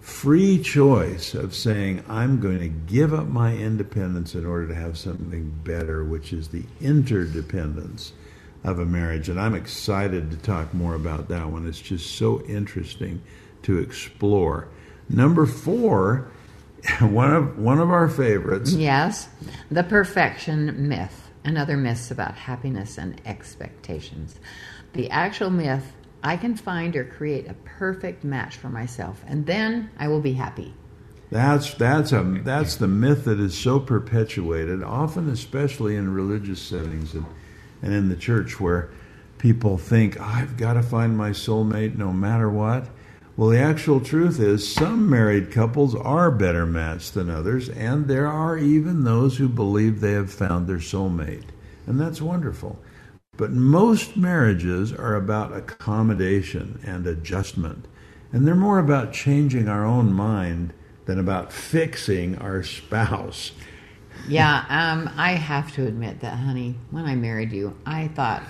free 0.00 0.60
choice 0.62 1.34
of 1.34 1.54
saying 1.54 2.02
i'm 2.08 2.40
going 2.40 2.58
to 2.58 2.68
give 2.68 3.12
up 3.14 3.26
my 3.28 3.54
independence 3.56 4.34
in 4.34 4.44
order 4.46 4.66
to 4.68 4.74
have 4.74 4.96
something 4.98 5.50
better 5.64 6.02
which 6.04 6.32
is 6.32 6.48
the 6.48 6.64
interdependence 6.80 8.12
of 8.64 8.78
a 8.78 8.84
marriage 8.84 9.28
and 9.28 9.40
i'm 9.40 9.54
excited 9.54 10.30
to 10.30 10.36
talk 10.36 10.72
more 10.74 10.94
about 10.94 11.28
that 11.28 11.48
one 11.48 11.66
it's 11.66 11.80
just 11.80 12.16
so 12.16 12.40
interesting 12.42 13.22
to 13.62 13.78
explore 13.78 14.68
number 15.08 15.46
4 15.46 16.30
one 17.00 17.32
of 17.32 17.58
one 17.58 17.78
of 17.78 17.90
our 17.90 18.08
favorites 18.08 18.72
Yes, 18.72 19.28
the 19.70 19.82
perfection 19.82 20.88
myth 20.88 21.30
and 21.44 21.58
other 21.58 21.76
myths 21.76 22.10
about 22.10 22.34
happiness 22.34 22.98
and 22.98 23.20
expectations. 23.24 24.38
The 24.92 25.10
actual 25.10 25.50
myth 25.50 25.92
I 26.22 26.36
can 26.36 26.54
find 26.54 26.94
or 26.96 27.04
create 27.04 27.48
a 27.48 27.54
perfect 27.54 28.24
match 28.24 28.56
for 28.56 28.68
myself, 28.68 29.24
and 29.26 29.46
then 29.46 29.90
I 29.98 30.08
will 30.08 30.20
be 30.20 30.34
happy. 30.34 30.74
That's 31.30 31.72
that's 31.74 32.12
a 32.12 32.22
that's 32.44 32.76
the 32.76 32.88
myth 32.88 33.24
that 33.24 33.40
is 33.40 33.56
so 33.56 33.80
perpetuated, 33.80 34.82
often 34.82 35.30
especially 35.30 35.96
in 35.96 36.12
religious 36.12 36.60
settings 36.60 37.14
and 37.14 37.24
and 37.82 37.92
in 37.92 38.08
the 38.08 38.16
church 38.16 38.60
where 38.60 38.90
people 39.38 39.78
think 39.78 40.20
I've 40.20 40.56
got 40.56 40.74
to 40.74 40.82
find 40.82 41.16
my 41.16 41.30
soulmate 41.30 41.96
no 41.96 42.12
matter 42.12 42.50
what. 42.50 42.88
Well, 43.36 43.48
the 43.48 43.58
actual 43.58 44.00
truth 44.00 44.38
is 44.38 44.70
some 44.70 45.08
married 45.08 45.50
couples 45.50 45.94
are 45.94 46.30
better 46.30 46.66
matched 46.66 47.14
than 47.14 47.30
others, 47.30 47.70
and 47.70 48.06
there 48.06 48.26
are 48.26 48.58
even 48.58 49.04
those 49.04 49.38
who 49.38 49.48
believe 49.48 50.00
they 50.00 50.12
have 50.12 50.30
found 50.30 50.66
their 50.66 50.76
soulmate. 50.76 51.46
And 51.86 51.98
that's 51.98 52.20
wonderful. 52.20 52.78
But 53.38 53.52
most 53.52 54.16
marriages 54.16 54.92
are 54.92 55.14
about 55.14 55.56
accommodation 55.56 56.80
and 56.84 57.06
adjustment. 57.06 57.86
And 58.32 58.46
they're 58.46 58.54
more 58.54 58.78
about 58.78 59.14
changing 59.14 59.68
our 59.68 59.86
own 59.86 60.12
mind 60.12 60.74
than 61.06 61.18
about 61.18 61.50
fixing 61.50 62.36
our 62.36 62.62
spouse. 62.62 63.52
Yeah, 64.28 64.64
um, 64.68 65.10
I 65.16 65.32
have 65.32 65.72
to 65.74 65.86
admit 65.86 66.20
that, 66.20 66.34
honey, 66.34 66.76
when 66.90 67.04
I 67.04 67.14
married 67.14 67.52
you, 67.52 67.76
I 67.86 68.08
thought, 68.08 68.42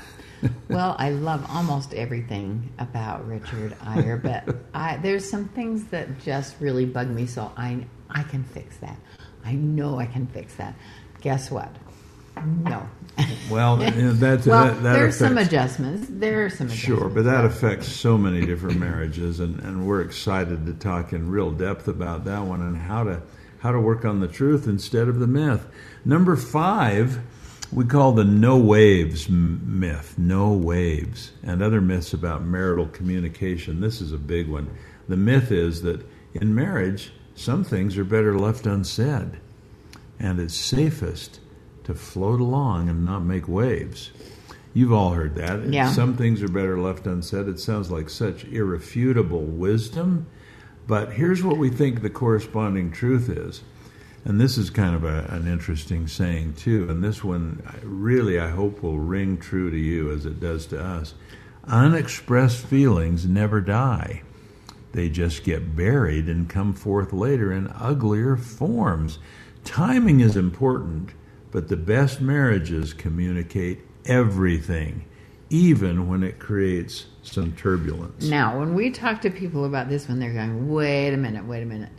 well, 0.69 0.97
I 0.99 1.11
love 1.11 1.45
almost 1.51 1.95
everything 1.95 2.73
about 2.79 3.27
Richard 3.27 3.77
Eyre, 3.85 4.17
but 4.17 4.57
I, 4.75 4.97
there's 4.97 5.29
some 5.29 5.49
things 5.49 5.85
that 5.87 6.21
just 6.21 6.57
really 6.61 6.87
bug 6.87 7.09
me, 7.09 7.27
so 7.27 7.53
I, 7.57 7.85
I 8.09 8.23
can 8.23 8.45
fix 8.45 8.77
that. 8.79 8.97
I 9.45 9.53
know 9.53 9.99
I 9.99 10.07
can 10.07 10.27
fix 10.27 10.55
that. 10.57 10.75
Guess 11.21 11.51
what? 11.51 11.75
No. 12.47 12.89
Well, 13.51 13.77
that's 13.77 14.47
well, 14.47 14.67
that, 14.67 14.83
that 14.83 14.93
there's 14.95 15.17
some 15.17 15.37
adjustments. 15.37 16.07
There 16.09 16.45
are 16.45 16.51
some 16.51 16.69
adjustments. 16.69 17.01
Sure, 17.01 17.09
but 17.09 17.25
that 17.25 17.45
affects 17.45 17.89
so 17.89 18.17
many 18.17 18.47
different 18.47 18.79
marriages, 18.79 19.41
and, 19.41 19.61
and 19.61 19.87
we're 19.87 20.01
excited 20.01 20.67
to 20.67 20.75
talk 20.75 21.13
in 21.13 21.31
real 21.31 21.51
depth 21.51 21.89
about 21.89 22.25
that 22.25 22.41
one 22.41 22.63
and 22.63 22.77
how 22.77 23.05
to 23.05 23.21
how 23.61 23.73
to 23.73 23.81
work 23.81 24.05
on 24.05 24.21
the 24.21 24.29
truth 24.29 24.67
instead 24.67 25.09
of 25.09 25.19
the 25.19 25.27
myth. 25.27 25.67
Number 26.05 26.37
five, 26.37 27.21
we 27.73 27.85
call 27.85 28.13
the 28.13 28.25
no 28.25 28.57
waves 28.57 29.29
myth, 29.29 30.15
no 30.19 30.53
waves, 30.53 31.33
and 31.43 31.63
other 31.63 31.81
myths 31.81 32.13
about 32.13 32.45
marital 32.45 32.87
communication. 32.87 33.81
This 33.81 34.01
is 34.01 34.13
a 34.13 34.19
big 34.19 34.49
one. 34.49 34.77
The 35.09 35.17
myth 35.17 35.53
is 35.53 35.83
that 35.83 36.05
in 36.35 36.55
marriage, 36.55 37.13
some 37.35 37.63
things 37.65 37.97
are 37.97 38.05
better 38.05 38.39
left 38.39 38.67
unsaid, 38.67 39.39
and 40.19 40.41
it's 40.41 40.55
safest 40.55 41.41
to 41.85 41.95
float 41.95 42.41
along 42.41 42.89
and 42.89 43.05
not 43.05 43.21
make 43.21 43.47
waves. 43.47 44.11
You've 44.73 44.93
all 44.93 45.11
heard 45.11 45.35
that. 45.35 45.67
Yeah. 45.67 45.93
Some 45.93 46.17
things 46.17 46.43
are 46.43 46.49
better 46.49 46.79
left 46.79 47.07
unsaid. 47.07 47.49
It 47.49 47.59
sounds 47.59 47.91
like 47.91 48.09
such 48.09 48.45
irrefutable 48.45 49.43
wisdom. 49.43 50.27
But 50.87 51.13
here's 51.13 51.43
what 51.43 51.57
we 51.57 51.71
think 51.71 52.03
the 52.03 52.11
corresponding 52.11 52.91
truth 52.91 53.29
is. 53.29 53.63
And 54.25 54.41
this 54.41 54.59
is 54.59 54.69
kind 54.69 54.95
of 54.95 55.05
a, 55.05 55.27
an 55.31 55.47
interesting 55.47 56.07
saying, 56.07 56.55
too. 56.55 56.89
And 56.91 57.03
this 57.03 57.25
one, 57.25 57.63
really, 57.83 58.39
I 58.39 58.49
hope 58.49 58.83
will 58.83 58.99
ring 58.99 59.39
true 59.39 59.71
to 59.71 59.79
you 59.79 60.11
as 60.11 60.27
it 60.27 60.41
does 60.41 60.67
to 60.67 60.83
us. 60.83 61.15
Unexpressed 61.67 62.67
feelings 62.67 63.27
never 63.27 63.61
die, 63.61 64.23
they 64.93 65.09
just 65.09 65.45
get 65.45 65.77
buried 65.77 66.27
and 66.27 66.49
come 66.49 66.75
forth 66.75 67.13
later 67.13 67.53
in 67.53 67.69
uglier 67.69 68.37
forms. 68.37 69.19
Timing 69.65 70.21
is 70.21 70.37
important, 70.37 71.11
but 71.51 71.69
the 71.69 71.77
best 71.77 72.21
marriages 72.21 72.93
communicate 72.93 73.81
everything, 74.05 75.05
even 75.49 76.09
when 76.09 76.23
it 76.23 76.39
creates 76.39 77.07
some 77.23 77.53
turbulence. 77.53 78.25
Now, 78.25 78.59
when 78.59 78.75
we 78.75 78.91
talk 78.91 79.21
to 79.23 79.31
people 79.31 79.65
about 79.65 79.89
this, 79.89 80.09
when 80.09 80.19
they're 80.19 80.33
going, 80.33 80.71
wait 80.71 81.13
a 81.13 81.17
minute, 81.17 81.45
wait 81.45 81.63
a 81.63 81.67
minute, 81.67 81.91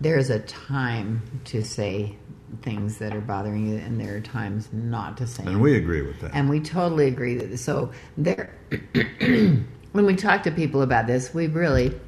there's 0.00 0.30
a 0.30 0.40
time 0.40 1.22
to 1.46 1.62
say 1.62 2.16
things 2.62 2.98
that 2.98 3.14
are 3.14 3.20
bothering 3.20 3.68
you, 3.68 3.76
and 3.76 4.00
there 4.00 4.16
are 4.16 4.20
times 4.20 4.68
not 4.72 5.16
to 5.18 5.26
say 5.26 5.42
And 5.44 5.54
them. 5.56 5.60
we 5.60 5.76
agree 5.76 6.02
with 6.02 6.20
that. 6.20 6.32
And 6.34 6.48
we 6.48 6.60
totally 6.60 7.08
agree 7.08 7.34
that 7.36 7.58
so 7.58 7.90
there 8.16 8.54
when 9.20 10.06
we 10.06 10.16
talk 10.16 10.42
to 10.44 10.50
people 10.50 10.82
about 10.82 11.06
this, 11.06 11.34
we 11.34 11.46
really 11.46 11.98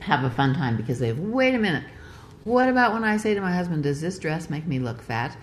have 0.00 0.24
a 0.24 0.30
fun 0.30 0.54
time 0.54 0.76
because 0.76 0.98
they 0.98 1.08
have, 1.08 1.18
wait 1.18 1.54
a 1.54 1.58
minute, 1.58 1.84
what 2.44 2.68
about 2.68 2.92
when 2.92 3.04
I 3.04 3.16
say 3.16 3.34
to 3.34 3.40
my 3.40 3.52
husband, 3.54 3.84
does 3.84 4.00
this 4.00 4.18
dress 4.18 4.50
make 4.50 4.66
me 4.66 4.78
look 4.78 5.00
fat? 5.00 5.36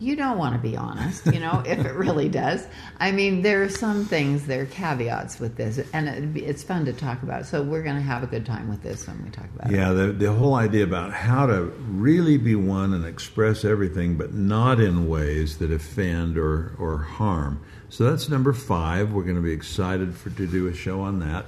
You 0.00 0.16
don't 0.16 0.38
want 0.38 0.54
to 0.54 0.60
be 0.60 0.78
honest, 0.78 1.26
you 1.26 1.40
know, 1.40 1.62
if 1.66 1.84
it 1.84 1.92
really 1.92 2.30
does. 2.30 2.66
I 2.98 3.12
mean, 3.12 3.42
there 3.42 3.62
are 3.62 3.68
some 3.68 4.06
things, 4.06 4.46
there 4.46 4.62
are 4.62 4.66
caveats 4.66 5.38
with 5.38 5.56
this, 5.56 5.78
and 5.92 6.08
it, 6.08 6.42
it's 6.42 6.62
fun 6.62 6.86
to 6.86 6.94
talk 6.94 7.22
about. 7.22 7.44
So 7.44 7.62
we're 7.62 7.82
going 7.82 7.96
to 7.96 8.02
have 8.02 8.22
a 8.22 8.26
good 8.26 8.46
time 8.46 8.70
with 8.70 8.82
this 8.82 9.06
when 9.06 9.22
we 9.22 9.28
talk 9.28 9.44
about 9.54 9.70
yeah, 9.70 9.90
it. 9.92 9.96
Yeah, 9.96 10.06
the, 10.06 10.12
the 10.12 10.32
whole 10.32 10.54
idea 10.54 10.84
about 10.84 11.12
how 11.12 11.44
to 11.46 11.64
really 11.64 12.38
be 12.38 12.54
one 12.54 12.94
and 12.94 13.04
express 13.04 13.62
everything, 13.62 14.16
but 14.16 14.32
not 14.32 14.80
in 14.80 15.06
ways 15.06 15.58
that 15.58 15.70
offend 15.70 16.38
or, 16.38 16.74
or 16.78 16.96
harm. 16.96 17.62
So 17.90 18.04
that's 18.04 18.30
number 18.30 18.54
five. 18.54 19.12
We're 19.12 19.24
going 19.24 19.36
to 19.36 19.42
be 19.42 19.52
excited 19.52 20.14
for 20.16 20.30
to 20.30 20.46
do 20.46 20.66
a 20.66 20.74
show 20.74 21.02
on 21.02 21.18
that. 21.18 21.44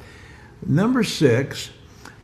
Number 0.67 1.03
six, 1.03 1.71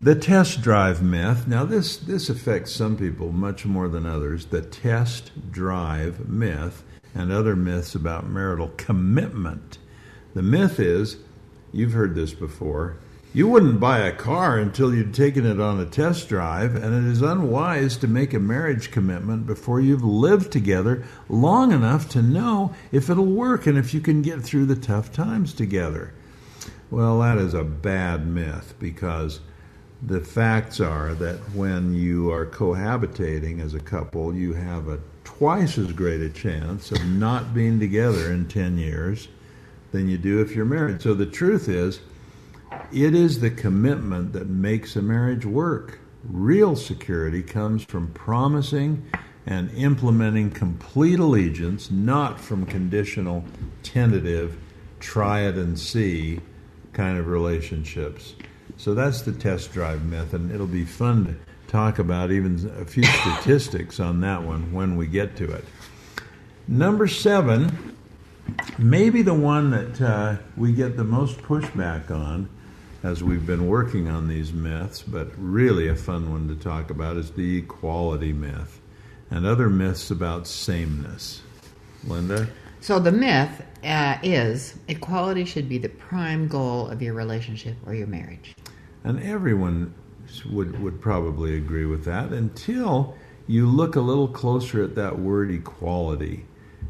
the 0.01 0.15
test 0.15 0.63
drive 0.63 1.03
myth. 1.03 1.47
Now, 1.47 1.65
this, 1.65 1.97
this 1.97 2.29
affects 2.29 2.73
some 2.73 2.97
people 2.97 3.33
much 3.33 3.67
more 3.67 3.89
than 3.89 4.07
others. 4.07 4.47
The 4.47 4.63
test 4.63 5.51
drive 5.51 6.29
myth 6.29 6.85
and 7.15 7.33
other 7.33 7.57
myths 7.57 7.95
about 7.95 8.29
marital 8.29 8.71
commitment. 8.77 9.79
The 10.35 10.43
myth 10.43 10.79
is 10.79 11.17
you've 11.73 11.93
heard 11.93 12.15
this 12.15 12.33
before 12.33 12.99
you 13.35 13.47
wouldn't 13.47 13.79
buy 13.79 13.99
a 13.99 14.13
car 14.13 14.59
until 14.59 14.95
you'd 14.95 15.13
taken 15.13 15.45
it 15.45 15.61
on 15.61 15.79
a 15.79 15.85
test 15.85 16.31
drive, 16.31 16.75
and 16.75 16.95
it 16.95 17.11
is 17.11 17.21
unwise 17.21 17.99
to 17.99 18.09
make 18.09 18.33
a 18.33 18.39
marriage 18.39 18.91
commitment 18.91 19.47
before 19.47 19.81
you've 19.81 20.03
lived 20.03 20.51
together 20.51 21.05
long 21.29 21.71
enough 21.71 22.09
to 22.11 22.23
know 22.23 22.75
if 22.91 23.11
it'll 23.11 23.27
work 23.27 23.67
and 23.67 23.77
if 23.77 23.93
you 23.93 24.01
can 24.01 24.23
get 24.23 24.43
through 24.43 24.65
the 24.65 24.77
tough 24.77 25.13
times 25.13 25.53
together. 25.53 26.15
Well, 26.91 27.21
that 27.21 27.37
is 27.37 27.53
a 27.53 27.65
bad 27.65 28.27
myth 28.27 28.75
because 28.79 29.41
the 30.03 30.21
facts 30.21 30.81
are 30.81 31.15
that 31.15 31.39
when 31.55 31.93
you 31.93 32.31
are 32.31 32.47
cohabitating 32.47 33.61
as 33.61 33.75
a 33.75 33.81
couple, 33.81 34.35
you 34.35 34.53
have 34.53 34.89
a 34.89 35.01
twice 35.25 35.77
as 35.77 35.93
great 35.93 36.21
a 36.21 36.29
chance 36.29 36.93
of 36.93 37.05
not 37.07 37.53
being 37.53 37.81
together 37.81 38.33
in 38.33 38.47
10 38.47 38.79
years 38.79 39.29
than 39.93 40.09
you 40.09 40.17
do 40.17 40.41
if 40.41 40.55
you're 40.55 40.65
married. 40.65 41.03
So 41.03 41.15
the 41.15 41.27
truth 41.27 41.69
is, 41.69 42.01
it 42.93 43.15
is 43.15 43.41
the 43.41 43.51
commitment 43.51 44.33
that 44.35 44.49
makes 44.49 44.95
a 44.97 45.03
marriage 45.03 45.45
work. 45.45 45.99
Real 46.25 46.77
security 46.77 47.43
comes 47.43 47.85
from 47.85 48.13
promising 48.13 49.09
and 49.47 49.71
implementing 49.73 50.51
complete 50.51 51.19
allegiance, 51.19 51.91
not 51.91 52.39
from 52.39 52.67
conditional, 52.67 53.45
tentative, 53.83 54.59
try 55.01 55.41
it 55.43 55.57
and 55.57 55.79
see 55.79 56.41
kind 56.93 57.19
of 57.19 57.27
relationships. 57.29 58.35
So 58.79 58.95
that's 58.95 59.23
the 59.23 59.33
test 59.33 59.73
drive 59.73 60.05
myth, 60.05 60.35
and 60.35 60.53
it'll 60.53 60.67
be 60.67 60.85
fun 60.85 61.27
to 61.27 61.71
talk 61.71 61.99
about 61.99 62.31
even 62.31 62.73
a 62.81 62.85
few 62.85 63.03
statistics 63.21 63.99
on 64.01 64.21
that 64.21 64.43
one 64.43 64.73
when 64.73 64.97
we 64.97 65.07
get 65.07 65.37
to 65.37 65.51
it. 65.51 65.65
Number 66.69 67.09
seven, 67.09 67.97
maybe 68.79 69.23
the 69.23 69.35
one 69.35 69.71
that 69.71 70.01
uh, 70.01 70.37
we 70.57 70.73
get 70.73 70.97
the 70.97 71.05
most 71.05 71.39
pushback 71.39 72.11
on 72.11 72.49
as 73.03 73.23
we've 73.23 73.47
been 73.47 73.67
working 73.67 74.09
on 74.09 74.29
these 74.29 74.53
myths, 74.53 75.03
but 75.03 75.29
really 75.37 75.89
a 75.89 75.97
fun 75.97 76.31
one 76.31 76.49
to 76.49 76.57
talk 76.57 76.91
about 76.91 77.17
is 77.17 77.33
the 77.33 77.59
equality 77.59 78.33
myth 78.33 78.81
and 79.31 79.45
other 79.45 79.69
myths 79.69 80.11
about 80.11 80.47
sameness. 80.47 81.43
Linda? 82.05 82.49
So 82.81 82.99
the 82.99 83.13
myth 83.13 83.63
uh, 83.85 84.19
is 84.23 84.77
equality 84.89 85.45
should 85.45 85.69
be 85.69 85.79
the 85.79 85.89
prime 85.89 86.49
goal 86.49 86.89
of 86.89 87.03
your 87.03 87.15
relationship 87.15 87.77
or 87.87 87.95
your 87.95 88.07
marriage. 88.07 88.55
And 89.09 89.23
everyone 89.23 89.95
would, 90.51 90.83
would 90.83 91.01
probably 91.01 91.57
agree 91.57 91.87
with 91.87 92.05
that 92.05 92.31
until 92.31 93.17
you 93.47 93.67
look 93.67 93.97
a 93.97 94.03
little 94.03 94.29
closer 94.29 94.83
at 94.85 94.97
that 94.97 95.19
word 95.19 95.51
equality. 95.51 96.45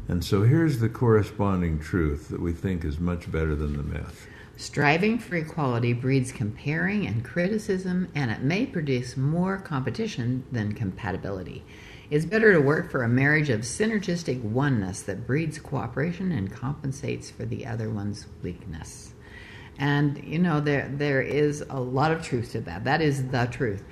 And 0.09 0.21
so 0.21 0.43
here's 0.43 0.79
the 0.79 0.89
corresponding 0.89 1.79
truth 1.79 2.27
that 2.27 2.41
we 2.41 2.51
think 2.51 2.83
is 2.83 2.99
much 2.99 3.31
better 3.31 3.55
than 3.55 3.77
the 3.77 3.83
myth. 3.83 4.27
Striving 4.57 5.17
for 5.17 5.37
equality 5.37 5.93
breeds 5.93 6.33
comparing 6.33 7.07
and 7.07 7.23
criticism, 7.23 8.09
and 8.13 8.31
it 8.31 8.41
may 8.41 8.65
produce 8.65 9.15
more 9.15 9.57
competition 9.57 10.43
than 10.51 10.73
compatibility. 10.73 11.63
It's 12.09 12.25
better 12.25 12.51
to 12.51 12.59
work 12.59 12.91
for 12.91 13.03
a 13.03 13.07
marriage 13.07 13.49
of 13.49 13.61
synergistic 13.61 14.41
oneness 14.41 15.03
that 15.03 15.25
breeds 15.25 15.57
cooperation 15.57 16.33
and 16.33 16.51
compensates 16.51 17.31
for 17.31 17.45
the 17.45 17.65
other 17.65 17.89
one's 17.89 18.27
weakness. 18.43 19.13
And 19.79 20.21
you 20.23 20.39
know 20.39 20.59
there 20.59 20.91
there 20.93 21.21
is 21.21 21.63
a 21.69 21.79
lot 21.79 22.11
of 22.11 22.21
truth 22.21 22.51
to 22.51 22.61
that. 22.61 22.83
That 22.83 23.01
is 23.01 23.27
the 23.27 23.47
truth. 23.49 23.83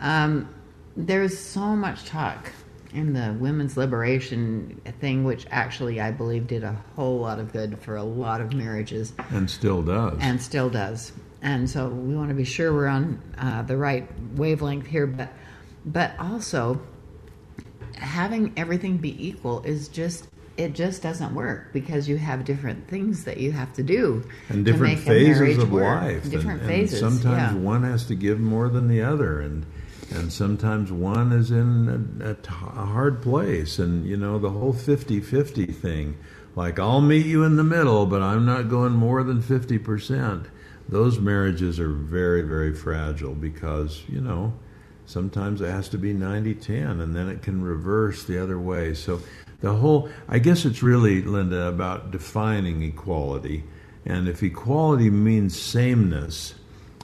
Um, 0.00 0.52
there's 0.96 1.38
so 1.38 1.76
much 1.76 2.04
talk 2.06 2.50
in 2.94 3.12
the 3.12 3.36
women's 3.38 3.76
liberation 3.76 4.80
thing, 5.00 5.24
which 5.24 5.46
actually 5.50 6.00
I 6.00 6.10
believe 6.10 6.46
did 6.46 6.64
a 6.64 6.76
whole 6.96 7.18
lot 7.18 7.38
of 7.38 7.52
good 7.52 7.78
for 7.80 7.96
a 7.96 8.02
lot 8.02 8.40
of 8.40 8.54
marriages. 8.54 9.12
And 9.30 9.48
still 9.50 9.82
does. 9.82 10.18
And 10.20 10.40
still 10.40 10.70
does. 10.70 11.12
And 11.42 11.68
so 11.68 11.88
we 11.88 12.16
want 12.16 12.30
to 12.30 12.34
be 12.34 12.44
sure 12.44 12.72
we're 12.72 12.88
on 12.88 13.22
uh, 13.38 13.62
the 13.62 13.76
right 13.76 14.08
wavelength 14.34 14.86
here, 14.86 15.06
but 15.06 15.32
but 15.84 16.18
also 16.18 16.80
having 17.94 18.52
everything 18.56 18.96
be 18.96 19.26
equal 19.26 19.62
is 19.62 19.88
just 19.88 20.28
it 20.58 20.74
just 20.74 21.02
doesn't 21.02 21.34
work 21.34 21.72
because 21.72 22.08
you 22.08 22.18
have 22.18 22.44
different 22.44 22.88
things 22.88 23.22
that 23.24 23.36
you 23.36 23.52
have 23.52 23.72
to 23.74 23.82
do 23.84 24.28
and 24.48 24.64
different 24.64 24.98
phases 24.98 25.56
of 25.56 25.70
work. 25.70 26.02
life. 26.02 26.28
Different 26.28 26.62
and, 26.62 26.68
phases. 26.68 27.00
And 27.00 27.12
sometimes 27.12 27.54
yeah. 27.54 27.60
one 27.60 27.84
has 27.84 28.04
to 28.06 28.16
give 28.16 28.40
more 28.40 28.68
than 28.68 28.88
the 28.88 29.00
other, 29.00 29.40
and 29.40 29.64
and 30.10 30.32
sometimes 30.32 30.90
one 30.90 31.32
is 31.32 31.52
in 31.52 32.20
a, 32.20 32.36
a 32.50 32.86
hard 32.86 33.22
place. 33.22 33.78
And 33.78 34.04
you 34.04 34.16
know 34.16 34.38
the 34.38 34.50
whole 34.50 34.74
50-50 34.74 35.74
thing. 35.74 36.18
Like 36.56 36.80
I'll 36.80 37.00
meet 37.00 37.24
you 37.24 37.44
in 37.44 37.54
the 37.54 37.64
middle, 37.64 38.04
but 38.04 38.20
I'm 38.20 38.44
not 38.44 38.68
going 38.68 38.92
more 38.92 39.22
than 39.22 39.40
fifty 39.40 39.78
percent. 39.78 40.46
Those 40.88 41.20
marriages 41.20 41.78
are 41.78 41.92
very, 41.92 42.42
very 42.42 42.74
fragile 42.74 43.34
because 43.34 44.02
you 44.08 44.20
know 44.20 44.54
sometimes 45.06 45.60
it 45.60 45.70
has 45.70 45.88
to 45.88 45.96
be 45.96 46.12
90-10 46.12 47.00
and 47.00 47.16
then 47.16 47.30
it 47.30 47.40
can 47.40 47.62
reverse 47.62 48.24
the 48.24 48.42
other 48.42 48.58
way 48.58 48.92
so 48.92 49.18
the 49.60 49.72
whole 49.74 50.08
i 50.28 50.38
guess 50.38 50.64
it's 50.64 50.82
really 50.82 51.22
linda 51.22 51.66
about 51.68 52.10
defining 52.10 52.82
equality. 52.82 53.64
And 54.06 54.26
if 54.26 54.42
equality 54.42 55.10
means 55.10 55.60
sameness 55.60 56.54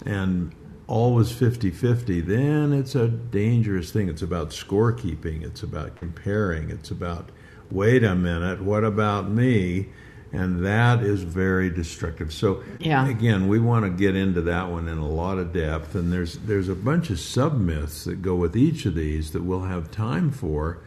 and 0.06 0.52
always 0.86 1.30
50-50 1.32 2.24
then 2.24 2.72
it's 2.72 2.94
a 2.94 3.08
dangerous 3.08 3.90
thing. 3.90 4.08
It's 4.08 4.22
about 4.22 4.50
scorekeeping. 4.50 5.42
It's 5.42 5.62
about 5.62 5.96
comparing. 5.96 6.70
It's 6.70 6.90
about 6.90 7.30
wait 7.70 8.04
a 8.04 8.14
minute 8.14 8.62
what 8.62 8.84
about 8.84 9.28
me? 9.30 9.88
And 10.32 10.64
that 10.64 11.02
is 11.02 11.22
very 11.22 11.70
destructive. 11.70 12.32
So 12.32 12.62
Yeah. 12.80 13.06
again, 13.08 13.48
we 13.48 13.58
want 13.60 13.84
to 13.84 13.90
get 13.90 14.16
into 14.16 14.40
that 14.42 14.70
one 14.70 14.88
in 14.88 14.98
a 14.98 15.08
lot 15.08 15.38
of 15.38 15.52
depth, 15.52 15.94
and 15.94 16.12
there's 16.12 16.38
there's 16.38 16.68
a 16.68 16.74
bunch 16.74 17.10
of 17.10 17.20
sub 17.20 17.58
myths 17.58 18.04
that 18.04 18.22
go 18.22 18.34
with 18.34 18.56
each 18.56 18.86
of 18.86 18.94
these 18.94 19.30
that 19.32 19.42
we'll 19.44 19.62
have 19.62 19.90
time 19.90 20.30
for 20.30 20.78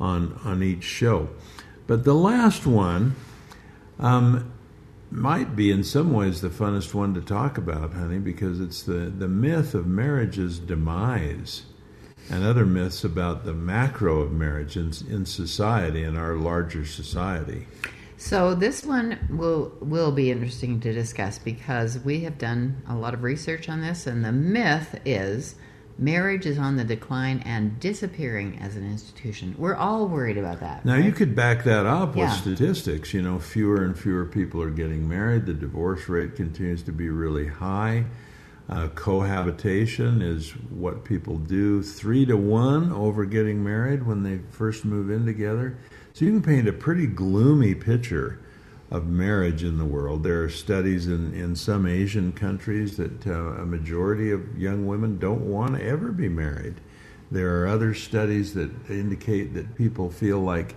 on 0.00 0.38
on 0.44 0.62
each 0.62 0.84
show. 0.84 1.28
But 1.86 2.04
the 2.04 2.14
last 2.14 2.66
one 2.66 3.16
um, 3.98 4.52
might 5.10 5.54
be 5.54 5.70
in 5.70 5.84
some 5.84 6.12
ways 6.12 6.40
the 6.40 6.48
funnest 6.48 6.94
one 6.94 7.14
to 7.14 7.20
talk 7.20 7.58
about, 7.58 7.92
honey, 7.92 8.18
because 8.18 8.60
it's 8.60 8.82
the 8.82 9.12
the 9.16 9.28
myth 9.28 9.74
of 9.74 9.86
marriage's 9.86 10.58
demise. 10.58 11.64
And 12.30 12.44
other 12.44 12.64
myths 12.64 13.02
about 13.02 13.44
the 13.44 13.52
macro 13.52 14.20
of 14.20 14.30
marriage 14.30 14.76
in, 14.76 14.92
in 15.10 15.26
society, 15.26 16.04
in 16.04 16.16
our 16.16 16.36
larger 16.36 16.86
society. 16.86 17.66
So 18.16 18.54
this 18.54 18.84
one 18.84 19.18
will 19.28 19.72
will 19.80 20.12
be 20.12 20.30
interesting 20.30 20.78
to 20.80 20.92
discuss 20.92 21.40
because 21.40 21.98
we 21.98 22.20
have 22.20 22.38
done 22.38 22.80
a 22.88 22.94
lot 22.94 23.14
of 23.14 23.24
research 23.24 23.68
on 23.68 23.80
this, 23.80 24.06
and 24.06 24.24
the 24.24 24.30
myth 24.30 25.00
is 25.04 25.56
marriage 25.98 26.46
is 26.46 26.58
on 26.58 26.76
the 26.76 26.84
decline 26.84 27.42
and 27.44 27.78
disappearing 27.80 28.58
as 28.60 28.76
an 28.76 28.90
institution. 28.90 29.54
We're 29.58 29.74
all 29.74 30.08
worried 30.08 30.38
about 30.38 30.60
that. 30.60 30.84
Now 30.84 30.94
right? 30.94 31.04
you 31.04 31.12
could 31.12 31.34
back 31.34 31.64
that 31.64 31.86
up 31.86 32.16
Yeah. 32.16 32.24
with 32.24 32.40
statistics. 32.40 33.14
You 33.14 33.22
know, 33.22 33.38
fewer 33.38 33.84
and 33.84 33.96
fewer 33.96 34.24
people 34.24 34.62
are 34.62 34.70
getting 34.70 35.08
married. 35.08 35.46
The 35.46 35.54
divorce 35.54 36.08
rate 36.08 36.34
continues 36.36 36.82
to 36.84 36.92
be 36.92 37.08
really 37.08 37.46
high. 37.46 38.04
Uh, 38.68 38.88
cohabitation 38.88 40.22
is 40.22 40.50
what 40.70 41.04
people 41.04 41.36
do 41.36 41.82
three 41.82 42.24
to 42.24 42.36
one 42.36 42.92
over 42.92 43.24
getting 43.24 43.62
married 43.62 44.06
when 44.06 44.22
they 44.22 44.38
first 44.50 44.84
move 44.84 45.10
in 45.10 45.26
together. 45.26 45.76
So 46.14 46.24
you 46.24 46.30
can 46.30 46.42
paint 46.42 46.68
a 46.68 46.72
pretty 46.72 47.06
gloomy 47.06 47.74
picture 47.74 48.38
of 48.92 49.06
marriage 49.06 49.64
in 49.64 49.78
the 49.78 49.84
world. 49.86 50.22
There 50.22 50.44
are 50.44 50.50
studies 50.50 51.06
in, 51.06 51.32
in 51.32 51.56
some 51.56 51.86
Asian 51.86 52.30
countries 52.30 52.98
that 52.98 53.26
uh, 53.26 53.54
a 53.54 53.64
majority 53.64 54.30
of 54.30 54.58
young 54.58 54.86
women 54.86 55.18
don't 55.18 55.48
want 55.50 55.74
to 55.74 55.82
ever 55.82 56.12
be 56.12 56.28
married. 56.28 56.74
There 57.30 57.62
are 57.62 57.66
other 57.66 57.94
studies 57.94 58.52
that 58.52 58.70
indicate 58.90 59.54
that 59.54 59.74
people 59.74 60.10
feel 60.10 60.40
like 60.40 60.76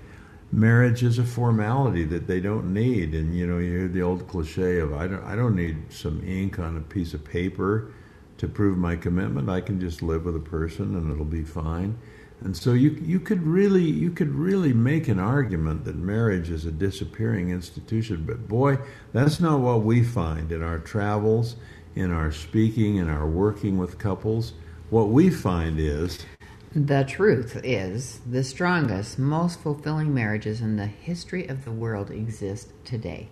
marriage 0.49 1.03
is 1.03 1.19
a 1.19 1.25
formality 1.25 2.05
that 2.05 2.25
they 2.25 2.39
don't 2.39 2.73
need. 2.73 3.13
And 3.13 3.35
you 3.35 3.45
know, 3.45 3.57
you 3.57 3.79
hear 3.79 3.87
the 3.89 4.01
old 4.01 4.29
cliche 4.29 4.79
of 4.79 4.93
I 4.93 5.07
don't 5.07 5.23
I 5.25 5.35
don't 5.35 5.55
need 5.55 5.91
some 5.91 6.25
ink 6.25 6.57
on 6.57 6.77
a 6.77 6.81
piece 6.81 7.13
of 7.13 7.25
paper 7.25 7.91
to 8.37 8.47
prove 8.47 8.77
my 8.77 8.95
commitment. 8.95 9.49
I 9.49 9.59
can 9.59 9.77
just 9.81 10.01
live 10.01 10.23
with 10.23 10.37
a 10.37 10.39
person 10.39 10.95
and 10.95 11.11
it'll 11.11 11.25
be 11.25 11.43
fine. 11.43 11.97
And 12.45 12.55
so 12.55 12.73
you 12.73 12.91
you 13.01 13.19
could 13.19 13.41
really 13.41 13.81
you 13.81 14.11
could 14.11 14.29
really 14.29 14.71
make 14.71 15.07
an 15.07 15.19
argument 15.19 15.83
that 15.85 15.95
marriage 15.95 16.51
is 16.51 16.63
a 16.63 16.71
disappearing 16.71 17.49
institution. 17.49 18.23
But 18.23 18.47
boy, 18.47 18.77
that's 19.13 19.39
not 19.39 19.61
what 19.61 19.81
we 19.81 20.03
find 20.03 20.51
in 20.51 20.61
our 20.61 20.77
travels, 20.77 21.55
in 21.95 22.11
our 22.11 22.31
speaking, 22.31 22.97
in 22.97 23.09
our 23.09 23.27
working 23.27 23.79
with 23.79 23.97
couples. 23.97 24.53
What 24.91 25.09
we 25.09 25.31
find 25.31 25.79
is 25.79 26.23
The 26.71 27.03
truth 27.03 27.59
is, 27.63 28.19
the 28.29 28.43
strongest, 28.43 29.17
most 29.17 29.59
fulfilling 29.61 30.13
marriages 30.13 30.61
in 30.61 30.77
the 30.77 30.85
history 30.85 31.47
of 31.47 31.65
the 31.65 31.71
world 31.71 32.11
exist 32.11 32.73
today. 32.83 33.29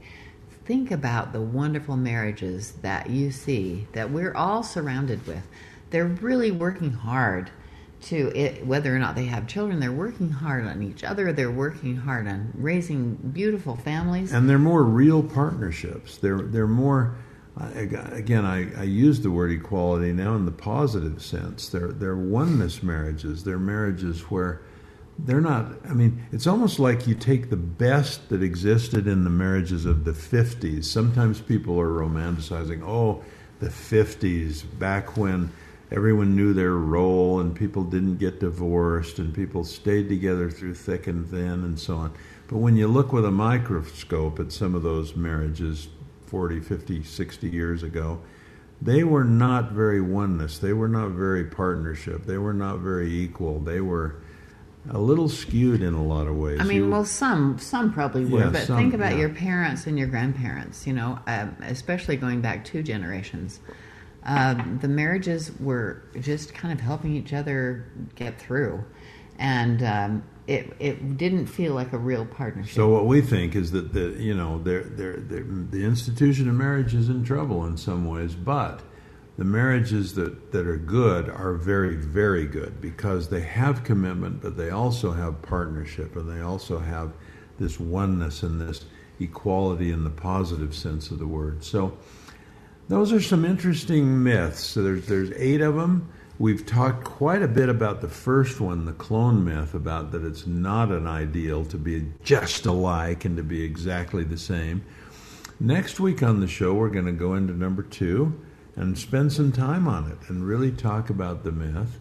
Think 0.66 0.90
about 0.90 1.34
the 1.34 1.42
wonderful 1.42 1.98
marriages 1.98 2.72
that 2.82 3.12
you 3.12 3.30
see 3.30 3.86
that 3.94 4.10
we're 4.10 4.34
all 4.34 4.64
surrounded 4.64 5.28
with. 5.28 5.44
They're 5.92 6.08
really 6.08 6.50
working 6.50 6.94
hard 6.94 7.52
to 8.08 8.32
it, 8.38 8.66
whether 8.66 8.96
or 8.96 9.00
not 9.00 9.16
they 9.16 9.26
have 9.26 9.48
children, 9.48 9.80
they're 9.80 9.92
working 9.92 10.30
hard 10.30 10.66
on 10.66 10.82
each 10.82 11.04
other, 11.04 11.32
they're 11.34 11.52
working 11.52 11.96
hard 11.96 12.28
on 12.28 12.52
raising 12.56 13.16
beautiful 13.16 13.76
families. 13.76 14.32
and 14.32 14.50
they're 14.50 14.60
more 14.60 14.84
real 14.84 15.24
partnerships. 15.24 16.18
They're 16.18 16.42
they're 16.42 16.68
more. 16.68 17.16
Again, 17.76 18.46
I, 18.46 18.74
I 18.80 18.84
use 18.84 19.22
the 19.22 19.30
word 19.30 19.52
equality 19.52 20.12
now 20.12 20.34
in 20.34 20.46
the 20.46 20.52
positive 20.52 21.22
sense. 21.24 21.70
They're 21.70 21.92
they're 21.92 22.16
oneness 22.16 22.82
marriages. 22.82 23.44
They're 23.44 23.60
marriages 23.60 24.22
where 24.32 24.62
they're 25.20 25.42
not. 25.42 25.74
I 25.88 25.94
mean, 25.94 26.24
it's 26.32 26.48
almost 26.48 26.80
like 26.80 27.06
you 27.06 27.14
take 27.14 27.52
the 27.52 27.56
best 27.56 28.30
that 28.30 28.42
existed 28.42 29.06
in 29.08 29.24
the 29.24 29.30
marriages 29.30 29.86
of 29.86 30.04
the 30.04 30.14
'50s. 30.14 30.86
Sometimes 30.86 31.42
people 31.42 31.80
are 31.80 31.90
romanticizing. 31.90 32.82
Oh, 32.84 33.24
the 33.60 33.70
'50s, 33.70 34.64
back 34.80 35.16
when 35.16 35.52
everyone 35.94 36.36
knew 36.36 36.54
their 36.54 36.74
role 36.74 37.40
and 37.40 37.56
people 37.56 37.84
didn't 37.84 38.18
get 38.18 38.40
divorced 38.40 39.20
and 39.20 39.34
people 39.34 39.64
stayed 39.64 40.10
together 40.10 40.50
through 40.50 40.74
thick 40.74 41.06
and 41.08 41.30
thin 41.30 41.64
and 41.64 41.80
so 41.80 41.96
on. 41.96 42.12
But 42.48 42.58
when 42.58 42.76
you 42.76 42.88
look 42.88 43.14
with 43.14 43.26
a 43.26 43.32
microscope 43.32 44.40
at 44.40 44.52
some 44.52 44.74
of 44.76 44.82
those 44.82 45.16
marriages 45.16 45.88
40, 46.26 46.60
50, 46.62 47.04
60 47.04 47.50
years 47.50 47.84
ago, 47.84 48.20
they 48.82 49.04
were 49.04 49.24
not 49.24 49.72
very 49.72 50.02
oneness. 50.02 50.58
They 50.58 50.74
were 50.74 50.88
not 50.88 51.12
very 51.12 51.46
partnership. 51.46 52.26
They 52.26 52.38
were 52.40 52.54
not 52.54 52.80
very 52.80 53.14
equal. 53.14 53.60
They 53.60 53.80
were 53.80 54.16
a 54.90 54.98
little 55.00 55.30
skewed 55.30 55.82
in 55.82 55.94
a 55.94 56.04
lot 56.04 56.28
of 56.28 56.36
ways. 56.36 56.60
I 56.60 56.64
mean, 56.66 56.84
You- 56.86 56.90
well, 56.90 57.06
some 57.06 57.58
some 57.60 57.94
probably 57.94 58.26
were, 58.26 58.40
Yeah, 58.40 58.50
but 58.50 58.64
some, 58.64 58.78
think 58.78 58.94
about 58.94 59.14
yeah. 59.14 59.20
your 59.20 59.30
parents 59.30 59.88
and 59.88 59.98
your 59.98 60.08
grandparents. 60.10 60.86
You 60.86 60.94
know, 60.94 61.20
um, 61.28 61.56
especially 61.62 62.18
going 62.18 62.42
back 62.42 62.66
two 62.66 62.84
generations, 62.84 63.62
um, 64.26 64.80
the 64.82 64.88
marriages 64.88 65.52
were 65.60 66.04
just 66.20 66.54
kind 66.54 66.74
of 66.74 66.80
helping 66.80 67.16
each 67.16 67.34
other 67.34 67.92
get 68.16 68.40
through, 68.40 68.84
and 69.38 69.84
um, 69.84 70.24
it 70.48 70.74
it 70.80 71.18
didn't 71.18 71.48
feel 71.48 71.74
like 71.74 71.92
a 71.94 71.98
real 71.98 72.26
partnership. 72.26 72.74
So 72.74 72.88
what 72.88 73.06
we 73.06 73.22
think 73.22 73.56
is 73.56 73.72
that 73.72 73.94
the 73.94 74.16
you 74.18 74.34
know 74.34 74.60
they're, 74.60 74.84
they're, 74.84 75.18
they're, 75.18 75.44
the 75.44 75.84
institution 75.84 76.48
of 76.48 76.56
marriage 76.56 76.94
is 76.94 77.10
in 77.10 77.24
trouble 77.24 77.66
in 77.66 77.76
some 77.78 78.06
ways, 78.06 78.34
but 78.36 78.82
the 79.38 79.44
marriages 79.44 80.14
that, 80.14 80.52
that 80.52 80.68
are 80.68 80.78
good 80.78 81.30
are 81.30 81.54
very 81.54 81.96
very 81.96 82.46
good 82.46 82.80
because 82.80 83.30
they 83.30 83.42
have 83.42 83.84
commitment, 83.84 84.42
but 84.42 84.56
they 84.56 84.70
also 84.70 85.12
have 85.12 85.42
partnership, 85.42 86.16
and 86.16 86.30
they 86.30 86.42
also 86.42 86.80
have 86.80 87.12
this 87.60 87.78
oneness 87.80 88.42
and 88.42 88.62
this 88.62 88.86
equality 89.20 89.92
in 89.92 90.04
the 90.04 90.10
positive 90.10 90.74
sense 90.74 91.12
of 91.12 91.20
the 91.20 91.28
word. 91.28 91.64
So 91.64 91.98
those 92.90 93.14
are 93.14 93.22
some 93.22 93.46
interesting 93.46 94.24
myths. 94.24 94.64
So 94.64 94.84
there's 94.84 95.06
there's 95.08 95.32
eight 95.36 95.62
of 95.62 95.76
them. 95.76 96.10
We've 96.40 96.66
talked 96.66 97.04
quite 97.04 97.44
a 97.44 97.48
bit 97.48 97.70
about 97.70 98.02
the 98.02 98.10
first 98.10 98.60
one, 98.60 98.86
the 98.86 98.92
clone 98.94 99.46
myth, 99.46 99.76
about 99.76 100.12
that 100.12 100.26
it's 100.26 100.48
not 100.48 100.92
an 100.92 101.06
ideal 101.06 101.64
to 101.66 101.78
be 101.78 102.08
just 102.24 102.66
alike 102.66 103.24
and 103.24 103.38
to 103.38 103.44
be 103.44 103.64
exactly 103.64 104.24
the 104.24 104.38
same. 104.38 104.84
Next 105.60 106.00
week 106.00 106.24
on 106.24 106.40
the 106.40 106.48
show, 106.48 106.74
we're 106.74 106.90
going 106.90 107.06
to 107.06 107.12
go 107.12 107.36
into 107.36 107.54
number 107.54 107.84
two 107.84 108.38
and 108.76 108.98
spend 108.98 109.32
some 109.32 109.52
time 109.52 109.88
on 109.88 110.12
it 110.12 110.18
and 110.28 110.46
really 110.46 110.72
talk 110.72 111.10
about 111.10 111.44
the 111.44 111.52
myth. 111.52 112.00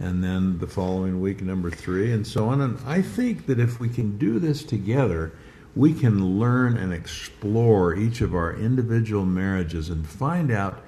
And 0.00 0.24
then 0.24 0.58
the 0.58 0.66
following 0.66 1.20
week, 1.20 1.40
number 1.40 1.70
three, 1.70 2.10
and 2.10 2.26
so 2.26 2.48
on. 2.48 2.60
And 2.60 2.78
I 2.86 3.02
think 3.02 3.46
that 3.46 3.60
if 3.60 3.78
we 3.78 3.88
can 3.88 4.18
do 4.18 4.38
this 4.38 4.64
together, 4.64 5.32
we 5.76 5.92
can 5.92 6.38
learn 6.38 6.76
and 6.76 6.92
explore 6.92 7.94
each 7.94 8.20
of 8.20 8.34
our 8.34 8.54
individual 8.54 9.24
marriages 9.24 9.90
and 9.90 10.06
find 10.06 10.50
out 10.50 10.82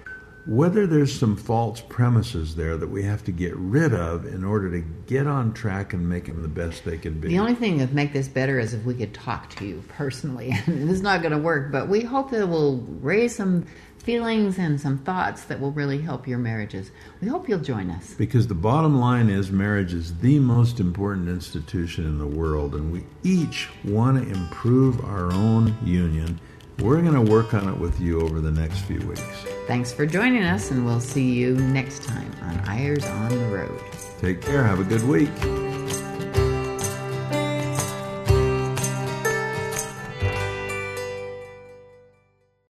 whether 0.47 0.87
there's 0.87 1.19
some 1.19 1.37
false 1.37 1.81
premises 1.81 2.55
there 2.55 2.77
that 2.77 2.89
we 2.89 3.03
have 3.03 3.25
to 3.25 3.33
get 3.33 3.55
rid 3.57 3.93
of 3.93 4.25
in 4.27 4.45
order 4.45 4.71
to 4.71 4.81
get 5.07 5.27
on 5.27 5.53
track 5.53 5.93
and 5.93 6.09
make 6.09 6.27
them 6.27 6.43
the 6.43 6.49
best 6.49 6.85
they 6.85 6.97
can 6.97 7.19
be. 7.19 7.29
The 7.29 7.39
only 7.39 7.55
thing 7.55 7.79
that 7.79 7.93
make 7.93 8.13
this 8.13 8.29
better 8.29 8.61
is 8.61 8.73
if 8.73 8.85
we 8.85 8.95
could 8.95 9.13
talk 9.13 9.51
to 9.57 9.67
you 9.67 9.83
personally. 9.89 10.53
And 10.67 10.89
it's 10.91 11.01
not 11.01 11.21
going 11.21 11.33
to 11.33 11.39
work, 11.39 11.73
but 11.73 11.89
we 11.89 12.03
hope 12.03 12.31
that 12.31 12.49
we'll 12.49 12.79
raise 13.01 13.35
some 13.35 13.67
feelings 13.99 14.57
and 14.57 14.81
some 14.81 14.99
thoughts 14.99 15.43
that 15.45 15.61
will 15.61 15.73
really 15.73 16.01
help 16.01 16.29
your 16.29 16.39
marriages. 16.39 16.93
We 17.21 17.27
hope 17.27 17.49
you'll 17.49 17.59
join 17.59 17.91
us. 17.91 18.15
Because 18.15 18.47
the 18.47 18.55
bottom 18.55 19.01
line 19.01 19.29
is 19.29 19.51
marriage 19.51 19.93
is 19.93 20.17
the 20.19 20.39
most 20.39 20.79
important 20.79 21.29
institution 21.29 22.05
in 22.05 22.19
the 22.19 22.27
world, 22.27 22.77
and 22.77 22.93
we 22.93 23.05
each 23.25 23.69
want 23.85 24.23
to 24.23 24.33
improve 24.33 25.05
our 25.05 25.33
own 25.33 25.77
union. 25.85 26.39
We're 26.81 27.01
going 27.01 27.15
to 27.15 27.31
work 27.33 27.55
on 27.55 27.69
it 27.69 27.79
with 27.79 27.99
you 28.01 28.21
over 28.21 28.41
the 28.41 28.51
next 28.51 28.81
few 28.81 29.01
weeks. 29.01 29.23
Thanks 29.67 29.93
for 29.93 30.05
joining 30.05 30.43
us, 30.43 30.71
and 30.71 30.85
we'll 30.85 31.01
see 31.01 31.33
you 31.33 31.55
next 31.55 32.03
time 32.05 32.31
on 32.43 32.59
Eyres 32.69 33.05
on 33.05 33.31
the 33.31 33.47
Road. 33.47 33.81
Take 34.21 34.43
care. 34.43 34.63
Have 34.63 34.81
a 34.81 34.85
good 34.85 35.03
week. 35.03 35.31